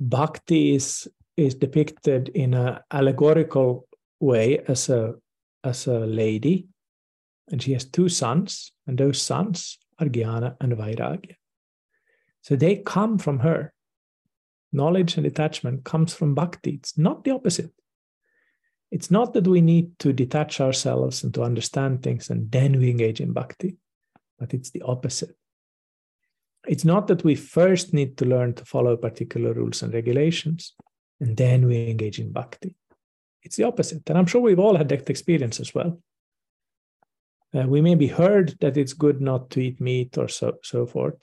[0.00, 3.86] bhakti is is depicted in an allegorical
[4.20, 5.14] way as a
[5.64, 6.66] as a lady,
[7.50, 10.06] and she has two sons, and those sons are
[10.60, 11.36] and Vairagya.
[12.42, 13.72] So they come from her
[14.72, 16.72] knowledge and detachment comes from bhakti.
[16.72, 17.70] It's not the opposite.
[18.90, 22.90] It's not that we need to detach ourselves and to understand things and then we
[22.90, 23.76] engage in bhakti,
[24.38, 25.34] but it's the opposite.
[26.66, 30.74] It's not that we first need to learn to follow particular rules and regulations
[31.20, 32.74] and then we engage in bhakti.
[33.42, 34.08] It's the opposite.
[34.08, 36.00] And I'm sure we've all had that experience as well.
[37.54, 41.22] Uh, we maybe heard that it's good not to eat meat or so, so forth.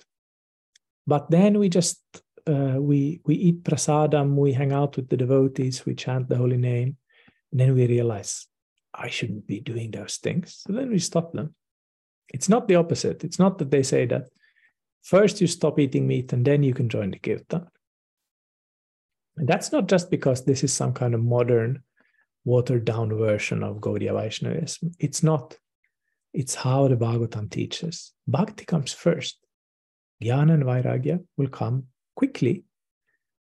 [1.05, 2.01] But then we just
[2.47, 6.57] uh, we we eat prasadam, we hang out with the devotees, we chant the holy
[6.57, 6.97] name,
[7.51, 8.47] and then we realize
[8.93, 10.61] I shouldn't be doing those things.
[10.65, 11.55] So then we stop them.
[12.33, 13.23] It's not the opposite.
[13.23, 14.29] It's not that they say that
[15.03, 17.67] first you stop eating meat and then you can join the kirtan.
[19.37, 21.83] And that's not just because this is some kind of modern,
[22.45, 24.91] watered down version of Gaudiya Vaishnavism.
[24.99, 25.57] It's not.
[26.33, 28.13] It's how the Bhagavatam teaches.
[28.27, 29.37] Bhakti comes first.
[30.23, 32.63] Jnana and Vairagya will come quickly,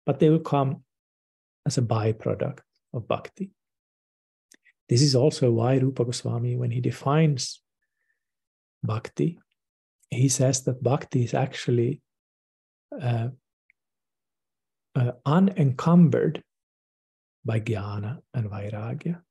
[0.06, 0.84] but they will come
[1.66, 2.60] as a byproduct
[2.94, 3.52] of bhakti.
[4.88, 7.62] This is also why Rupa Goswami, when he defines
[8.82, 9.38] bhakti,
[10.10, 12.02] he says that bhakti is actually
[13.00, 13.28] uh,
[14.96, 16.44] uh, unencumbered
[17.46, 19.22] by jnana and vairagya.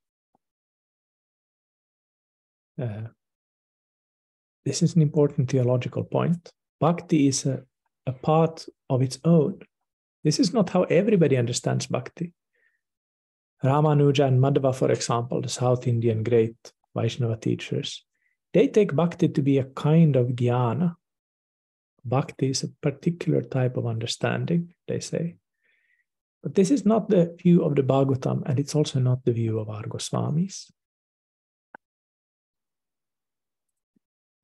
[2.81, 3.09] Uh,
[4.69, 6.51] this is an important theological point.
[6.79, 7.63] Bhakti is a,
[8.05, 9.57] a part of its own.
[10.23, 12.33] This is not how everybody understands bhakti.
[13.63, 16.55] Ramanuja and Madhva, for example, the South Indian great
[16.95, 18.05] Vaishnava teachers,
[18.53, 20.97] they take bhakti to be a kind of jnana.
[22.05, 25.37] Bhakti is a particular type of understanding, they say.
[26.43, 29.57] But this is not the view of the Bhagavatam, and it's also not the view
[29.57, 30.69] of our Goswamis.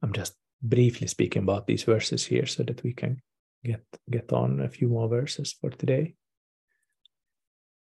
[0.06, 3.24] I'm just briefly speaking about these verses here so that we can
[3.64, 6.14] get, get on a few more verses for today.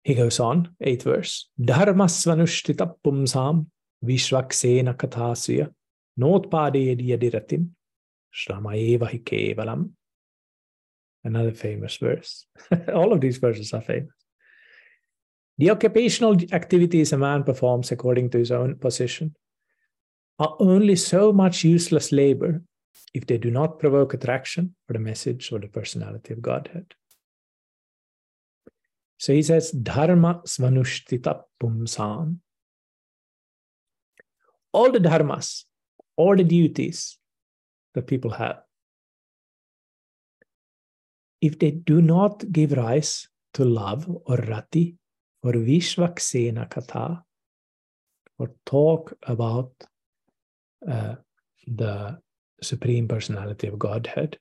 [0.03, 1.51] He goes on, eighth verse.
[1.62, 3.67] Dharma svanushtita pumsam
[4.03, 5.71] vishvaksena kathasya
[6.19, 7.69] notpadedi yadiratim
[8.33, 9.91] shrama eva hi kevalam
[11.23, 12.47] Another famous verse.
[12.95, 14.14] All of these verses are famous.
[15.59, 19.35] The occupational activities a man performs according to his own position
[20.39, 22.62] are only so much useless labor
[23.14, 26.95] if they do not provoke attraction for the message or the personality of Godhead.
[29.18, 32.39] So he says, Dharma svanushtita pumsam.
[34.72, 35.64] All the dharmas,
[36.16, 37.16] all the duties
[37.95, 38.61] that people have,
[41.41, 44.97] if they do not give rise to love or rati
[45.43, 47.22] or vishvaksena kata,
[48.39, 49.72] or talk about
[50.89, 51.16] uh,
[51.66, 52.18] the
[52.62, 54.39] Supreme Personality of Godhead,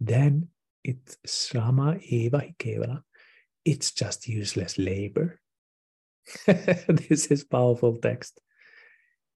[0.00, 0.48] then
[0.84, 3.02] it's Srama Eva Kevala.
[3.64, 5.40] It's just useless labor.
[6.46, 8.40] this is powerful text.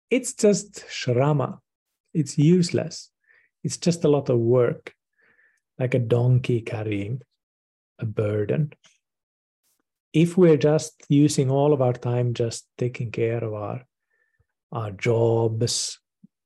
[0.10, 1.60] It's just Shrama.
[2.14, 3.12] It's useless.
[3.64, 4.94] It's just a lot of work
[5.80, 7.22] like a donkey carrying
[8.00, 8.74] a burden.
[10.12, 13.86] If we're just using all of our time just taking care of our,
[14.72, 16.00] our jobs,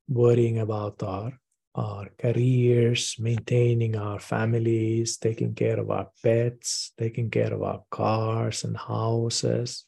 [0.08, 1.40] worrying about our,
[1.76, 8.64] our careers, maintaining our families, taking care of our pets, taking care of our cars
[8.64, 9.86] and houses,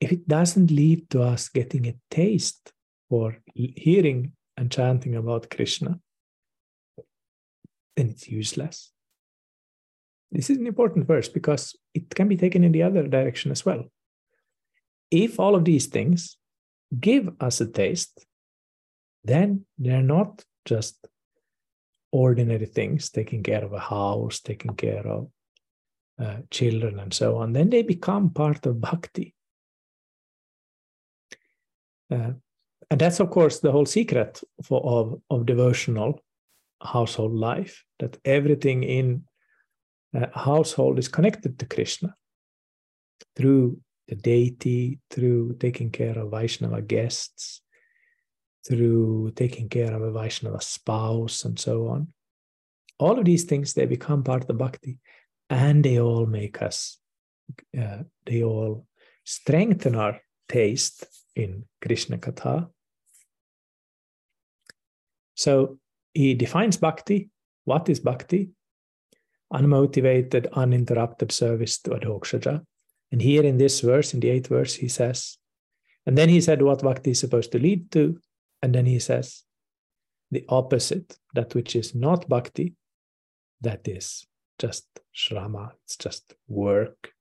[0.00, 2.72] if it doesn't lead to us getting a taste
[3.08, 6.00] for hearing and chanting about Krishna,
[7.96, 8.92] then it's useless.
[10.32, 13.66] This is an important verse because it can be taken in the other direction as
[13.66, 13.84] well.
[15.10, 16.36] If all of these things
[16.98, 18.26] give us a taste,
[19.24, 21.06] then they're not just
[22.12, 25.28] ordinary things, taking care of a house, taking care of
[26.20, 27.52] uh, children, and so on.
[27.52, 29.34] Then they become part of bhakti.
[32.10, 32.32] Uh,
[32.90, 36.20] and that's, of course, the whole secret for, of, of devotional
[36.82, 39.24] household life, that everything in
[40.14, 42.14] a household is connected to Krishna
[43.36, 43.78] through
[44.10, 47.62] the deity, through taking care of Vaishnava guests,
[48.68, 52.08] through taking care of a Vaishnava spouse, and so on.
[52.98, 54.98] All of these things, they become part of the bhakti
[55.48, 56.98] and they all make us,
[57.80, 58.86] uh, they all
[59.24, 61.06] strengthen our taste
[61.36, 62.68] in Krishna Katha.
[65.34, 65.78] So
[66.12, 67.30] he defines bhakti.
[67.64, 68.50] What is bhakti?
[69.52, 72.64] Unmotivated, uninterrupted service to Adhokshaja.
[73.12, 75.36] And here in this verse, in the eighth verse, he says,
[76.06, 78.18] and then he said what bhakti is supposed to lead to.
[78.62, 79.44] And then he says,
[80.30, 82.74] the opposite, that which is not bhakti,
[83.60, 84.26] that is
[84.58, 87.12] just shrama, it's just work.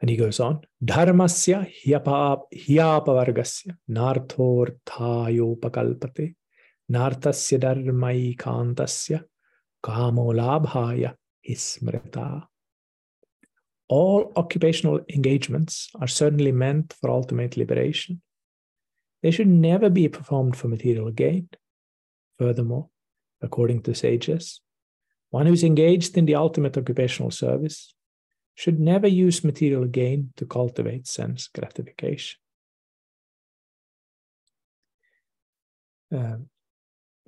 [0.00, 6.34] And he goes on, Dharmasya hyapavargasya narthorthayopakalpate
[6.90, 9.24] nartasya dharmaikantasya
[9.82, 11.14] kamolabhaya
[11.48, 12.48] hismrita.
[13.88, 18.22] All occupational engagements are certainly meant for ultimate liberation.
[19.22, 21.48] They should never be performed for material gain.
[22.38, 22.88] Furthermore,
[23.42, 24.60] according to sages,
[25.30, 27.94] one who is engaged in the ultimate occupational service
[28.54, 32.38] should never use material gain to cultivate sense gratification.
[36.14, 36.36] Uh,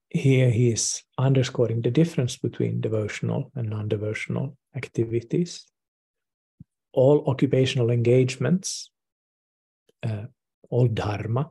[0.08, 5.66] here he is underscoring the difference between devotional and non devotional activities.
[6.96, 8.90] All occupational engagements,
[10.02, 10.26] uh,
[10.70, 11.50] all dharma,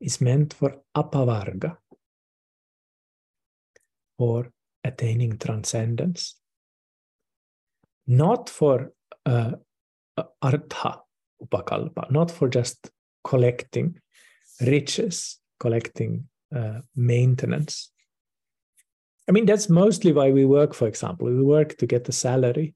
[0.00, 1.78] is meant for apavarga,
[4.18, 4.52] for
[4.84, 6.36] attaining transcendence,
[8.06, 8.92] not for
[9.24, 9.52] uh,
[10.42, 11.00] artha
[11.42, 12.90] upakalpa, not for just
[13.24, 13.98] collecting
[14.60, 17.90] riches, collecting uh, maintenance.
[19.28, 21.26] I mean, that's mostly why we work, for example.
[21.26, 22.75] We work to get a salary.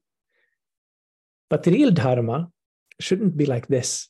[1.51, 2.49] But real dharma
[2.97, 4.07] shouldn't be like this.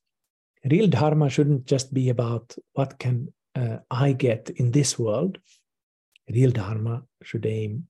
[0.63, 5.39] Real dharma shouldn't just be about what can uh, I get in this world.
[6.29, 7.87] Real dharma should aim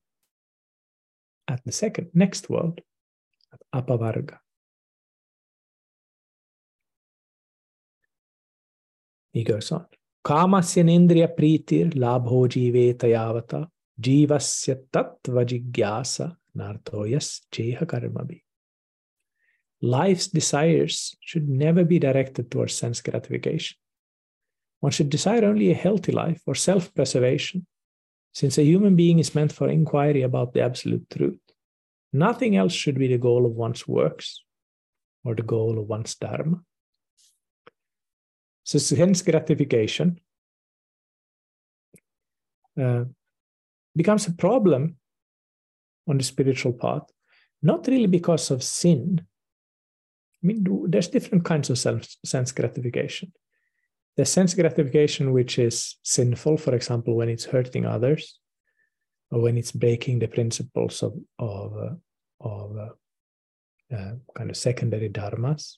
[1.46, 2.80] at the second, next world,
[3.52, 4.38] at apavarga.
[9.34, 9.84] He goes on.
[10.24, 13.68] Kamasya nindriya pritir labho jiveta yavata
[14.00, 18.40] jivasya tattva jigyasa nartoyas cheha karmabi.
[19.82, 23.76] Life's desires should never be directed towards sense gratification.
[24.78, 27.66] One should desire only a healthy life or self preservation,
[28.32, 31.40] since a human being is meant for inquiry about the absolute truth.
[32.12, 34.44] Nothing else should be the goal of one's works
[35.24, 36.60] or the goal of one's dharma.
[38.64, 40.20] So sense gratification
[42.80, 43.04] uh,
[43.96, 44.96] becomes a problem
[46.08, 47.10] on the spiritual path,
[47.62, 49.26] not really because of sin.
[50.42, 53.32] I mean, there's different kinds of sense gratification.
[54.16, 58.38] There's sense gratification which is sinful, for example, when it's hurting others,
[59.30, 61.94] or when it's breaking the principles of of, uh,
[62.40, 65.76] of uh, uh, kind of secondary dharmas.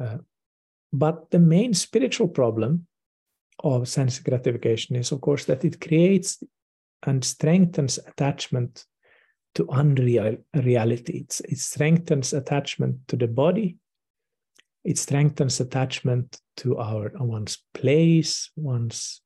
[0.00, 0.18] Uh,
[0.92, 2.86] but the main spiritual problem
[3.62, 6.42] of sense gratification is, of course, that it creates
[7.04, 8.86] and strengthens attachment
[9.54, 11.18] to unreal reality.
[11.18, 13.76] It's, it strengthens attachment to the body.
[14.84, 19.22] It strengthens attachment to our one's place, one's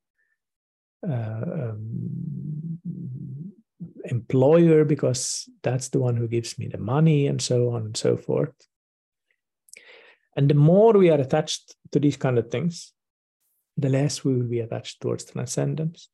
[1.09, 2.79] uh, um,
[4.05, 8.17] employer, because that's the one who gives me the money, and so on and so
[8.17, 8.55] forth.
[10.37, 12.93] And the more we are attached to these kind of things,
[13.77, 16.09] the less we will be attached towards transcendence.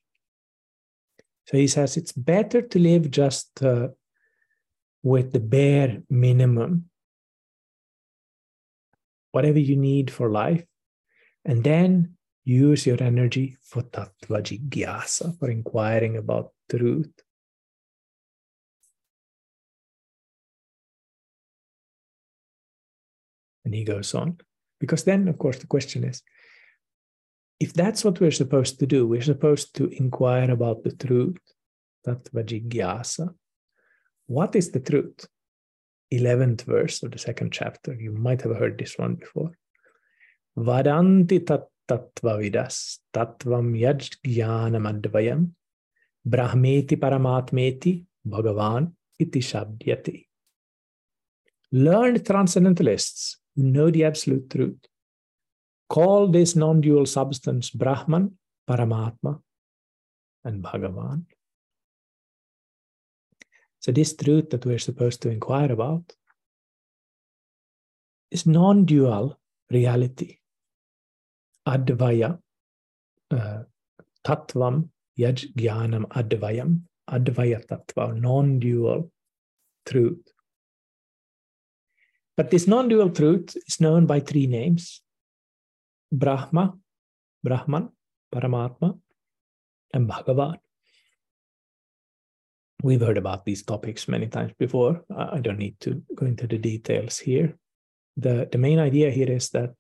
[1.47, 3.89] So he says it's better to live just uh,
[5.05, 6.87] with the bare minimum,
[9.33, 10.65] whatever you need for life,
[11.45, 17.13] and then use your energy for tattva jigyasa, for inquiring about truth.
[23.67, 24.39] And he goes on.
[24.81, 26.23] Because then, of course, the question is
[27.61, 31.39] if that's what we're supposed to do, we're supposed to inquire about the truth,
[32.07, 33.35] tattva jigyasa.
[34.27, 35.27] What is the truth?
[36.12, 37.95] 11th verse of the second chapter.
[37.95, 39.53] You might have heard this one before.
[40.57, 45.51] Vadanti tat tattvavidas tattvam yajnanam advayam
[46.27, 50.27] brahmeti paramatmeti bhagavan iti shabdyati.
[51.72, 54.79] Learned transcendentalists who know the absolute truth.
[55.89, 59.41] Call this non dual substance Brahman, Paramatma,
[60.45, 61.27] and Bhagavan.
[63.85, 66.11] So, this truth that we're supposed to inquire about
[68.30, 69.39] is non dual
[69.70, 70.39] reality.
[71.68, 72.39] Advaya,
[73.30, 73.64] uh,
[74.26, 74.89] Tattvam,
[75.20, 76.80] Yaj Jnanam Advayam,
[77.11, 79.11] Advaya Tattva, non dual
[79.85, 80.32] truth.
[82.39, 85.03] But this non dual truth is known by three names
[86.11, 86.72] Brahma,
[87.43, 87.91] Brahman,
[88.35, 88.99] Paramatma,
[89.93, 90.64] and Bhagavan.
[92.85, 95.03] We've heard about these topics many times before.
[95.16, 97.57] I don't need to go into the details here.
[98.18, 99.70] The, the main idea here is that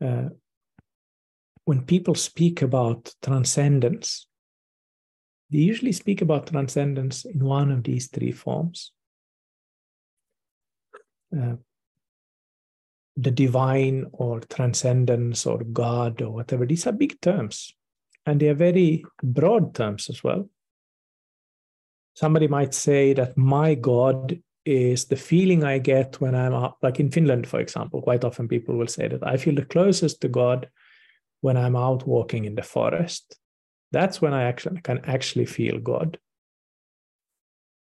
[0.00, 0.28] uh,
[1.64, 4.28] when people speak about transcendence,
[5.50, 8.92] they usually speak about transcendence in one of these three forms
[11.36, 11.56] uh,
[13.16, 16.64] the divine or transcendence or God or whatever.
[16.64, 17.74] These are big terms
[18.24, 20.48] and they are very broad terms as well.
[22.14, 27.00] Somebody might say that my God is the feeling I get when I'm out, like
[27.00, 28.02] in Finland, for example.
[28.02, 30.68] Quite often people will say that I feel the closest to God
[31.40, 33.36] when I'm out walking in the forest.
[33.90, 36.18] That's when I actually can actually feel God.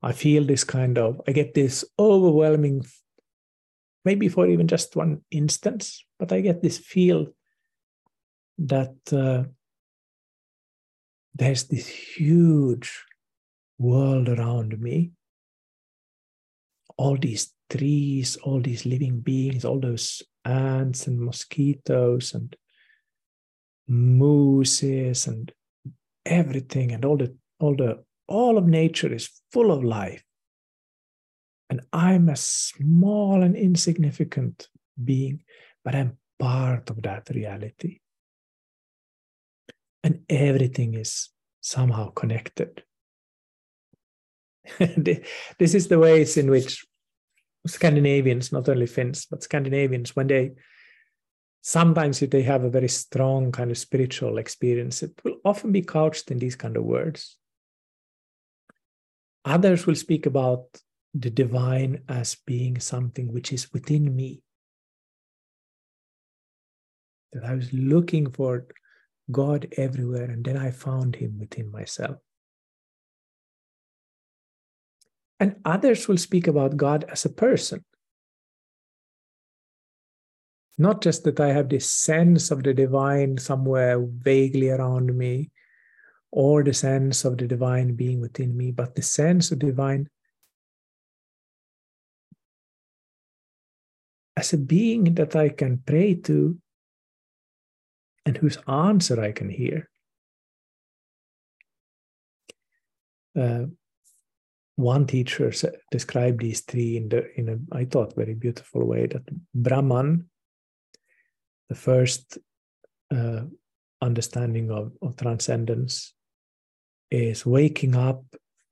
[0.04, 2.86] I feel this kind of, I get this overwhelming
[4.06, 7.28] maybe for even just one instance, but I get this feel
[8.60, 9.44] that uh,
[11.36, 13.04] there's this huge
[13.78, 15.12] world around me.
[16.98, 22.56] All these trees, all these living beings, all those ants and mosquitoes and
[23.88, 25.52] mooses and
[26.26, 30.24] everything and all the all the all of nature is full of life
[31.70, 34.70] And I'm a small and insignificant
[35.04, 35.44] being,
[35.84, 38.00] but I'm part of that reality.
[40.04, 42.84] And everything is somehow connected.
[45.60, 46.86] this is the ways in which
[47.66, 50.52] Scandinavians, not only Finns, but Scandinavians, when they
[51.62, 55.82] sometimes if they have a very strong kind of spiritual experience, it will often be
[55.82, 57.38] couched in these kind of words.
[59.44, 60.64] Others will speak about
[61.14, 64.42] the divine as being something which is within me.
[67.34, 68.68] That I was looking for
[69.30, 72.18] God everywhere and then I found him within myself.
[75.40, 77.86] And others will speak about God as a person.
[80.78, 85.52] Not just that I have this sense of the divine somewhere vaguely around me,
[86.32, 90.10] or the sense of the divine being within me, but the sense of divine
[94.36, 96.60] as a being that I can pray to
[98.26, 99.90] and whose answer I can hear.
[103.36, 103.66] Uh,
[104.78, 105.52] one teacher
[105.92, 109.24] described these three in the in a I thought very beautiful way that
[109.54, 110.30] Brahman,
[111.68, 112.38] the first
[113.12, 113.42] uh,
[114.02, 116.14] understanding of, of transcendence,
[117.10, 118.24] is waking up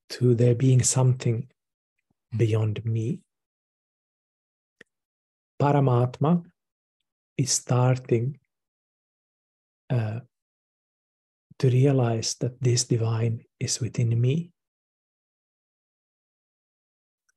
[0.09, 1.47] to there being something
[2.37, 3.21] beyond me.
[5.59, 6.43] Paramatma
[7.35, 8.37] is starting
[9.89, 10.19] uh,
[11.57, 14.51] to realize that this divine is within me.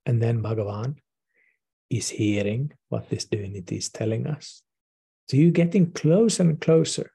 [0.08, 0.96] And then Bhagavan
[1.90, 4.62] is hearing what this divinity is telling us.
[5.28, 7.12] So you're getting closer and closer.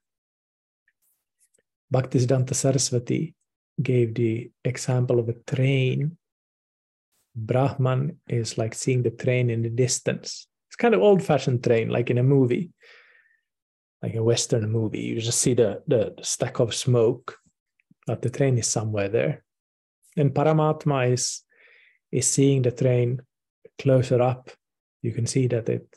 [1.91, 3.33] Bhaktisiddhanta Saraswati
[3.81, 6.17] gave the example of a train.
[7.35, 10.47] Brahman is like seeing the train in the distance.
[10.69, 12.71] It's kind of old fashioned train, like in a movie,
[14.03, 15.01] like a Western movie.
[15.01, 17.39] You just see the, the stack of smoke,
[18.05, 19.43] but the train is somewhere there.
[20.15, 21.41] And Paramatma is
[22.13, 23.19] is seeing the train
[23.79, 24.51] closer up,
[25.01, 25.87] you can see that it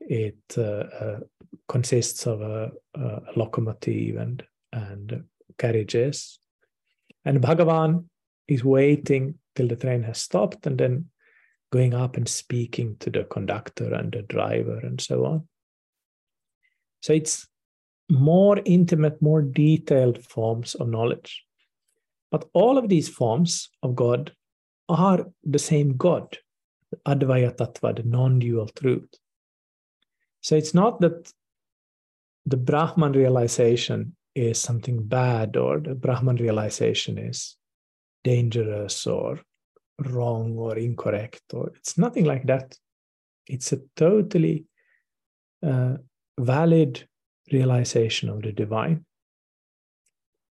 [0.00, 1.20] it uh, uh,
[1.68, 4.42] consists of a, a, locomotive and
[4.72, 5.24] and
[5.58, 6.40] carriages,
[7.24, 8.04] and Bhagavan
[8.48, 11.06] is waiting till the train has stopped and then
[11.70, 15.48] going up and speaking to the conductor and the driver and so on.
[17.00, 17.46] So it's
[18.10, 21.44] more intimate, more detailed forms of knowledge.
[22.30, 24.32] But all of these forms of God
[24.88, 26.38] are the same God,
[27.06, 29.08] Advaya Tattva, the non dual truth.
[30.40, 31.32] So it's not that
[32.46, 37.56] the Brahman realization is something bad or the Brahman realization is
[38.24, 39.40] dangerous or
[39.98, 42.76] wrong or incorrect, or it's nothing like that.
[43.46, 44.66] It's a totally
[45.64, 45.96] uh,
[46.38, 47.06] valid
[47.52, 49.04] realization of the divine,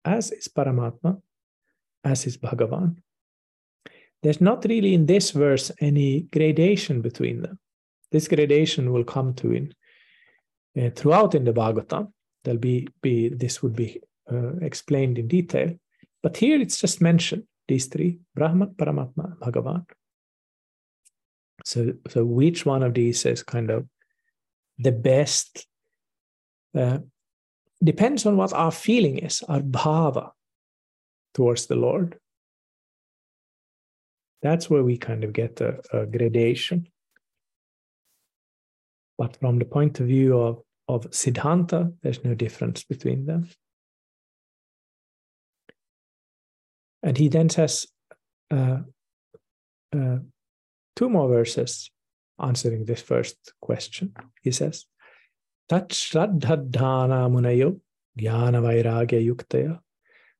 [0.05, 1.21] as is Paramatma,
[2.03, 2.97] as is Bhagavan
[4.21, 7.59] there's not really in this verse any gradation between them.
[8.11, 9.73] This gradation will come to in
[10.79, 12.11] uh, throughout in the Bhagavatam.
[12.43, 14.01] There'll be, be this would be
[14.31, 15.75] uh, explained in detail,
[16.23, 19.85] but here it's just mentioned these three: Brahman, Paramatma, Bhagavan.
[21.65, 23.85] So, so which one of these is kind of
[24.77, 25.67] the best?
[26.75, 26.99] Uh,
[27.83, 30.31] depends on what our feeling is, our bhava
[31.33, 32.17] towards the Lord
[34.41, 36.87] that's where we kind of get a, a gradation.
[39.17, 43.49] But from the point of view of, of Siddhanta, there's no difference between them.
[47.03, 47.85] And he then says
[48.51, 48.79] uh,
[49.95, 50.17] uh,
[50.95, 51.91] two more verses
[52.41, 54.13] answering this first question.
[54.41, 54.85] He says,
[55.67, 57.79] Tat shraddhadhana munayo
[58.17, 59.79] jnana vairagya yuktaya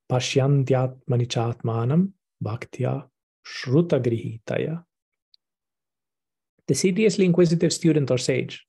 [0.09, 2.11] pashyantyatmani chatmanam
[2.43, 3.07] bhaktya
[3.45, 4.83] Shrutagrihitaya.
[6.67, 8.65] The seriously inquisitive student or sage,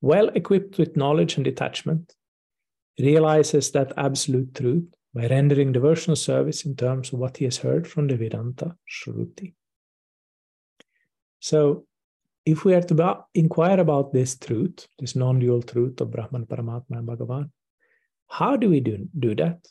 [0.00, 2.14] well equipped with knowledge and detachment,
[2.98, 7.86] realizes that absolute truth by rendering devotional service in terms of what he has heard
[7.86, 9.54] from the Vedanta Shruti.
[11.40, 11.86] So,
[12.44, 16.98] if we are to inquire about this truth, this non dual truth of Brahman, Paramatma,
[16.98, 17.50] and Bhagavan,
[18.28, 19.66] how do we do, do that?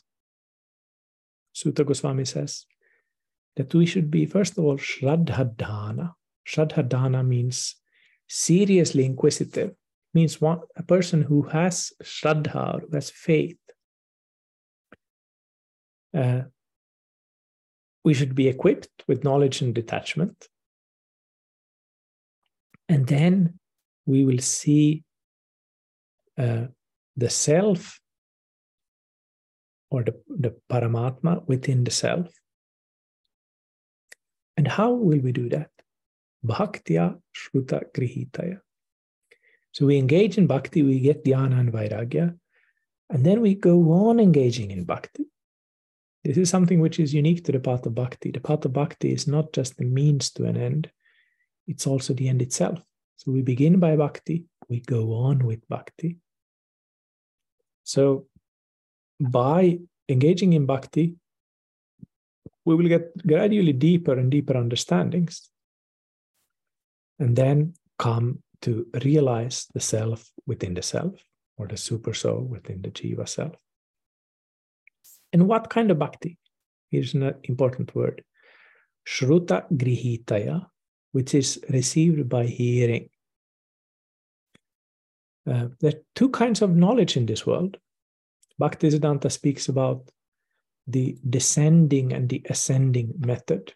[1.52, 2.66] Suta Goswami says,
[3.56, 6.12] that we should be, first of all, Shraddhadhana.
[6.46, 7.76] Shraddhadhana means
[8.28, 9.72] seriously inquisitive,
[10.14, 13.58] means one, a person who has Shraddha, who has faith.
[16.16, 16.42] Uh,
[18.04, 20.48] we should be equipped with knowledge and detachment.
[22.88, 23.58] And then
[24.06, 25.02] we will see
[26.38, 26.66] uh,
[27.16, 28.00] the self
[29.90, 32.28] or the, the Paramatma within the self.
[34.56, 35.70] And how will we do that?
[36.44, 38.60] Bhaktya Shruta Grihitaya.
[39.72, 42.38] So we engage in bhakti, we get jnana and vairagya,
[43.10, 45.26] and then we go on engaging in bhakti.
[46.24, 48.30] This is something which is unique to the path of bhakti.
[48.30, 50.90] The path of bhakti is not just the means to an end,
[51.66, 52.80] it's also the end itself.
[53.16, 56.16] So we begin by bhakti, we go on with bhakti.
[57.84, 58.26] So
[59.20, 61.16] by engaging in bhakti,
[62.66, 65.48] we will get gradually deeper and deeper understandings
[67.20, 71.14] and then come to realize the self within the self
[71.56, 73.54] or the super soul within the jiva self.
[75.32, 76.38] And what kind of bhakti?
[76.90, 78.22] Here's an important word
[79.08, 80.66] Shruta Grihitaya,
[81.12, 83.08] which is received by hearing.
[85.48, 87.76] Uh, there are two kinds of knowledge in this world.
[88.60, 90.10] Bhaktisiddhanta speaks about
[90.86, 93.74] the descending and the ascending method.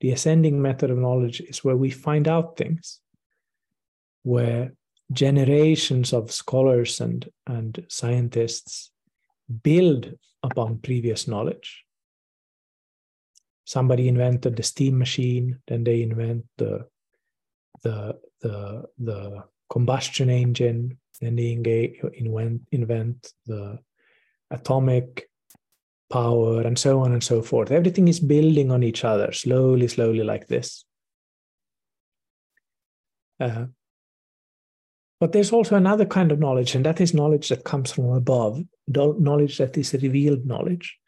[0.00, 3.00] The ascending method of knowledge is where we find out things,
[4.22, 4.72] where
[5.12, 8.90] generations of scholars and, and scientists
[9.62, 11.84] build upon previous knowledge.
[13.64, 16.86] Somebody invented the steam machine, then they invent the,
[17.82, 23.78] the, the, the combustion engine, then they invent, invent the
[24.50, 25.29] atomic
[26.10, 27.70] power, and so on and so forth.
[27.70, 30.84] Everything is building on each other slowly, slowly, like this.
[33.38, 33.66] Uh,
[35.20, 38.62] but there's also another kind of knowledge, and that is knowledge that comes from above,
[38.88, 40.98] knowledge that is revealed knowledge,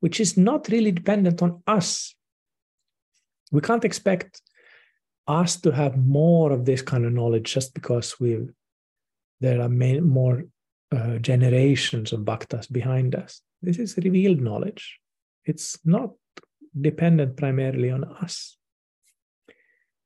[0.00, 2.14] which is not really dependent on us.
[3.50, 4.42] We can't expect
[5.26, 8.48] us to have more of this kind of knowledge just because we
[9.40, 10.44] there are more
[10.92, 13.42] uh, generations of bhaktas behind us.
[13.62, 14.98] This is revealed knowledge.
[15.44, 16.10] It's not
[16.78, 18.56] dependent primarily on us.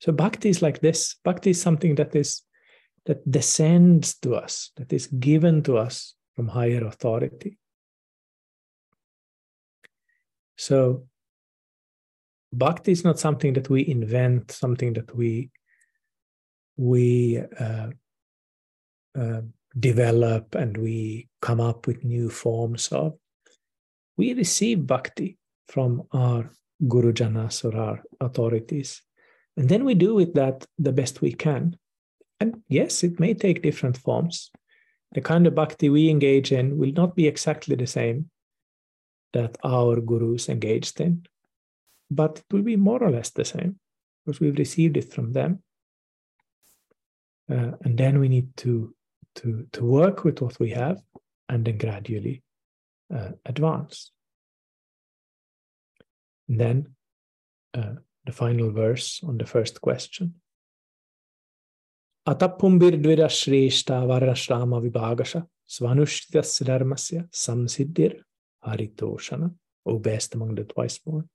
[0.01, 1.17] So bhakti is like this.
[1.25, 2.43] Bhakti is something that is
[3.07, 7.57] that descends to us, that is given to us from higher authority.
[10.59, 11.07] So
[12.53, 15.51] bhakti is not something that we invent, something that we
[16.77, 17.89] we uh,
[19.19, 19.41] uh,
[19.79, 23.19] develop and we come up with new forms of
[24.17, 25.39] we receive bhakti
[25.69, 26.51] from our
[26.89, 29.03] guru janas or our authorities.
[29.57, 31.77] And then we do with that the best we can.
[32.41, 34.51] And yes, it may take different forms.
[35.13, 38.31] The kind of bhakti we engage in will not be exactly the same
[39.33, 41.27] that our gurus engaged in,
[42.11, 43.79] but it will be more or less the same
[44.25, 45.63] because we've received it from them.
[47.51, 48.95] Uh, and then we need to,
[49.37, 51.01] to, to work with what we have
[51.49, 52.43] and then gradually
[53.15, 54.13] uh, advance.
[56.49, 56.95] And then
[57.75, 57.95] uh,
[58.25, 60.35] the final verse on the first question.
[62.27, 68.21] Atapumbir dvira shreshta varashrama vibhagasha svanushtita dharmasya samsiddhir
[68.65, 69.53] haritoshana,
[69.85, 71.29] O best among the twice born.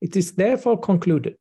[0.00, 1.36] It is therefore concluded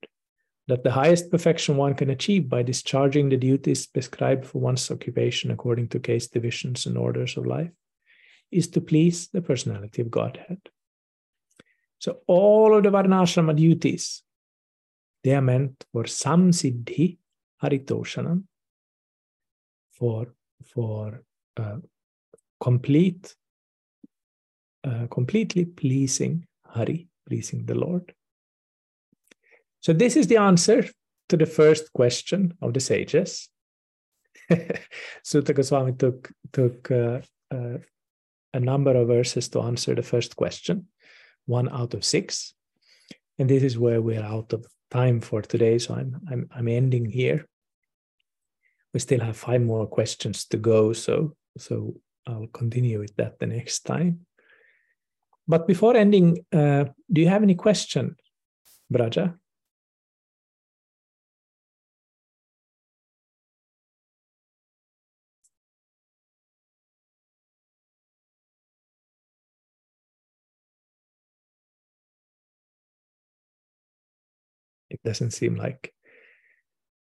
[0.67, 5.51] that the highest perfection one can achieve by discharging the duties prescribed for one's occupation
[5.51, 7.71] according to case divisions and orders of life
[8.51, 10.59] is to please the personality of Godhead.
[11.99, 14.23] So all of the Varnashrama duties,
[15.23, 17.17] they are meant for samsiddhi
[17.61, 18.43] haritoshanam,
[19.91, 20.33] for,
[20.63, 21.23] for
[21.57, 21.77] uh,
[22.61, 23.35] complete,
[24.83, 28.13] uh, completely pleasing Hari, pleasing the Lord.
[29.79, 30.85] So this is the answer
[31.29, 33.49] to the first question of the sages.
[35.23, 37.21] Suta Goswami took, took uh,
[37.51, 37.77] uh
[38.53, 40.87] a number of verses to answer the first question,
[41.45, 42.53] one out of six.
[43.39, 45.77] And this is where we're out of time for today.
[45.77, 47.45] So I'm, I'm, I'm ending here.
[48.93, 50.93] We still have five more questions to go.
[50.93, 51.95] So, so
[52.25, 54.25] I'll continue with that the next time.
[55.47, 58.15] But before ending, uh, do you have any question,
[58.89, 59.35] Braja?
[75.07, 75.93] Doesn't seem like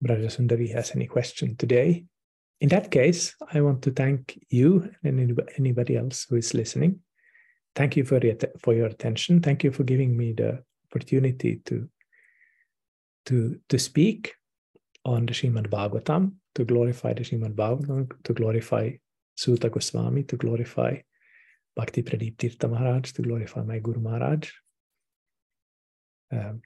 [0.04, 2.04] Brajasundari has any question today.
[2.60, 7.00] In that case, I want to thank you and anybody else who is listening.
[7.74, 8.20] Thank you for
[8.58, 9.40] for your attention.
[9.40, 11.88] Thank you for giving me the opportunity to,
[13.24, 14.34] to, to speak
[15.06, 18.90] on the Srimad Bhagavatam, to glorify the Srimad Bhagavatam, to glorify
[19.36, 20.98] Suta Goswami, to glorify
[21.74, 24.50] Bhakti Pradeep Tirtha Maharaj, to glorify my Guru Maharaj.
[26.30, 26.60] Um,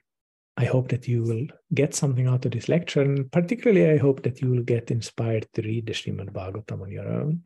[0.57, 4.23] I hope that you will get something out of this lecture, and particularly I hope
[4.23, 7.43] that you will get inspired to read the Srimad Bhagavatam on your own.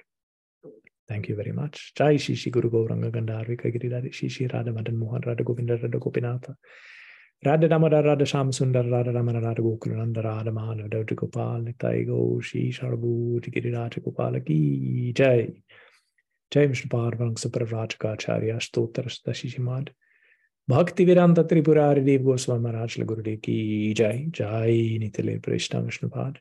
[1.07, 1.93] Thank you very much.
[1.95, 5.99] Jai Shri Shri Guru Gauranga Gandharvika Giridhari Shri Shri Radha Madan Mohan Radha Govinda Radha
[5.99, 6.55] Gopinatha
[7.45, 12.39] Radha Damodar Radha Sham Sundar Radha Ramana Radha Gokulananda Radha Madhav Dauta Gopal Nitai Go
[12.41, 15.53] Shri Sharabhuti Giriraj Gopala Ki Jai
[16.49, 19.89] Jai Vishnu Parvang Supravrajacharya Stotra Stashishimad
[20.67, 26.37] Bhakti Viranta Tripurari Dev Goswami Maharaj Gurudev Ki Jai Jai Nitile Prishna Vishnupad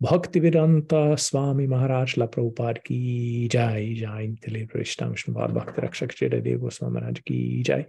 [0.00, 6.34] भक्ति वेदांता स्वामी महाराज ला प्रभुपाद की जय जय नितिलील प्रविष्टा विष्णुपाद भक्त रक्षक चेड़
[6.34, 7.84] देव गोस्वामी महाराज की जय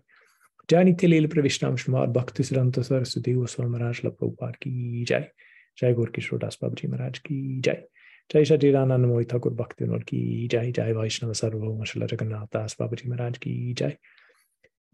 [0.70, 5.28] जय नितिलील प्रविष्टा विष्णुपाद भक्ति सिद्धांत सरस्वती गोस्वामी महाराज ला प्रभुपाद की जय
[5.82, 7.84] जय गौर किशोर दास बाबू जी महाराज की जय
[8.34, 13.38] जय सचिदानंद मोहित ठाकुर भक्ति की जय जय वैष्णव सर्वभौम जगन्नाथ दास बाबू जी महाराज
[13.48, 13.98] की जय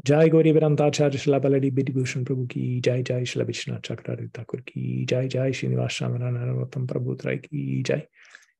[0.06, 5.06] जय गौरी वेदांताचार्य शिला बलडी विभूषण प्रभु की जय जय शिला विश्वनाथ चक्रधारी ठाकुर की
[5.10, 8.02] जय जय श्रीनिवास श्यामरानरोत्तम प्रभु त्राय की जय।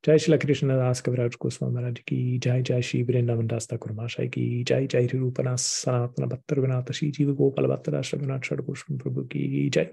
[0.08, 4.28] जय शिला कृष्ण दास कविराज गोस्वामी महाराज की जय जय श्री वृंदावन दास ठाकुर महाशय
[4.28, 8.62] की जय जय रूपनाथ सनातन भत्तर विनाथ श्री जीव गोपाल भत्तर रघुनाथ षड
[8.92, 9.88] प्रभु की जय।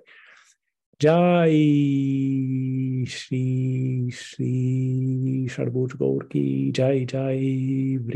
[1.03, 1.47] जय
[3.09, 7.37] श्री श्री षडभुज गौर की जय जय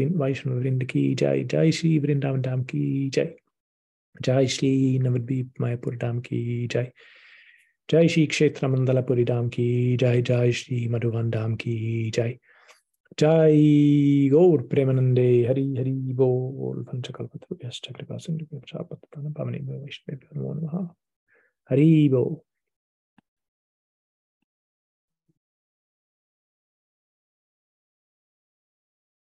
[0.07, 3.35] वैष्णव वृंद की जय जय श्री वृंदावन धाम की जय
[4.23, 6.93] जय श्री नवद्वीप मायापुर धाम की जय
[7.91, 12.39] जय श्री क्षेत्र मंदलापुरी धाम की जय जय श्री मधुबन धाम की जय
[13.21, 20.89] जय गौर प्रेमानंदे, हरि हरि बोल, पंचकल्पतरुभ्यश्च कृपा सिंधुभ्यश्च पतितानां पावनेभ्यो वैष्णवेभ्यो नमो नमः।
[21.71, 22.50] हरि बोल।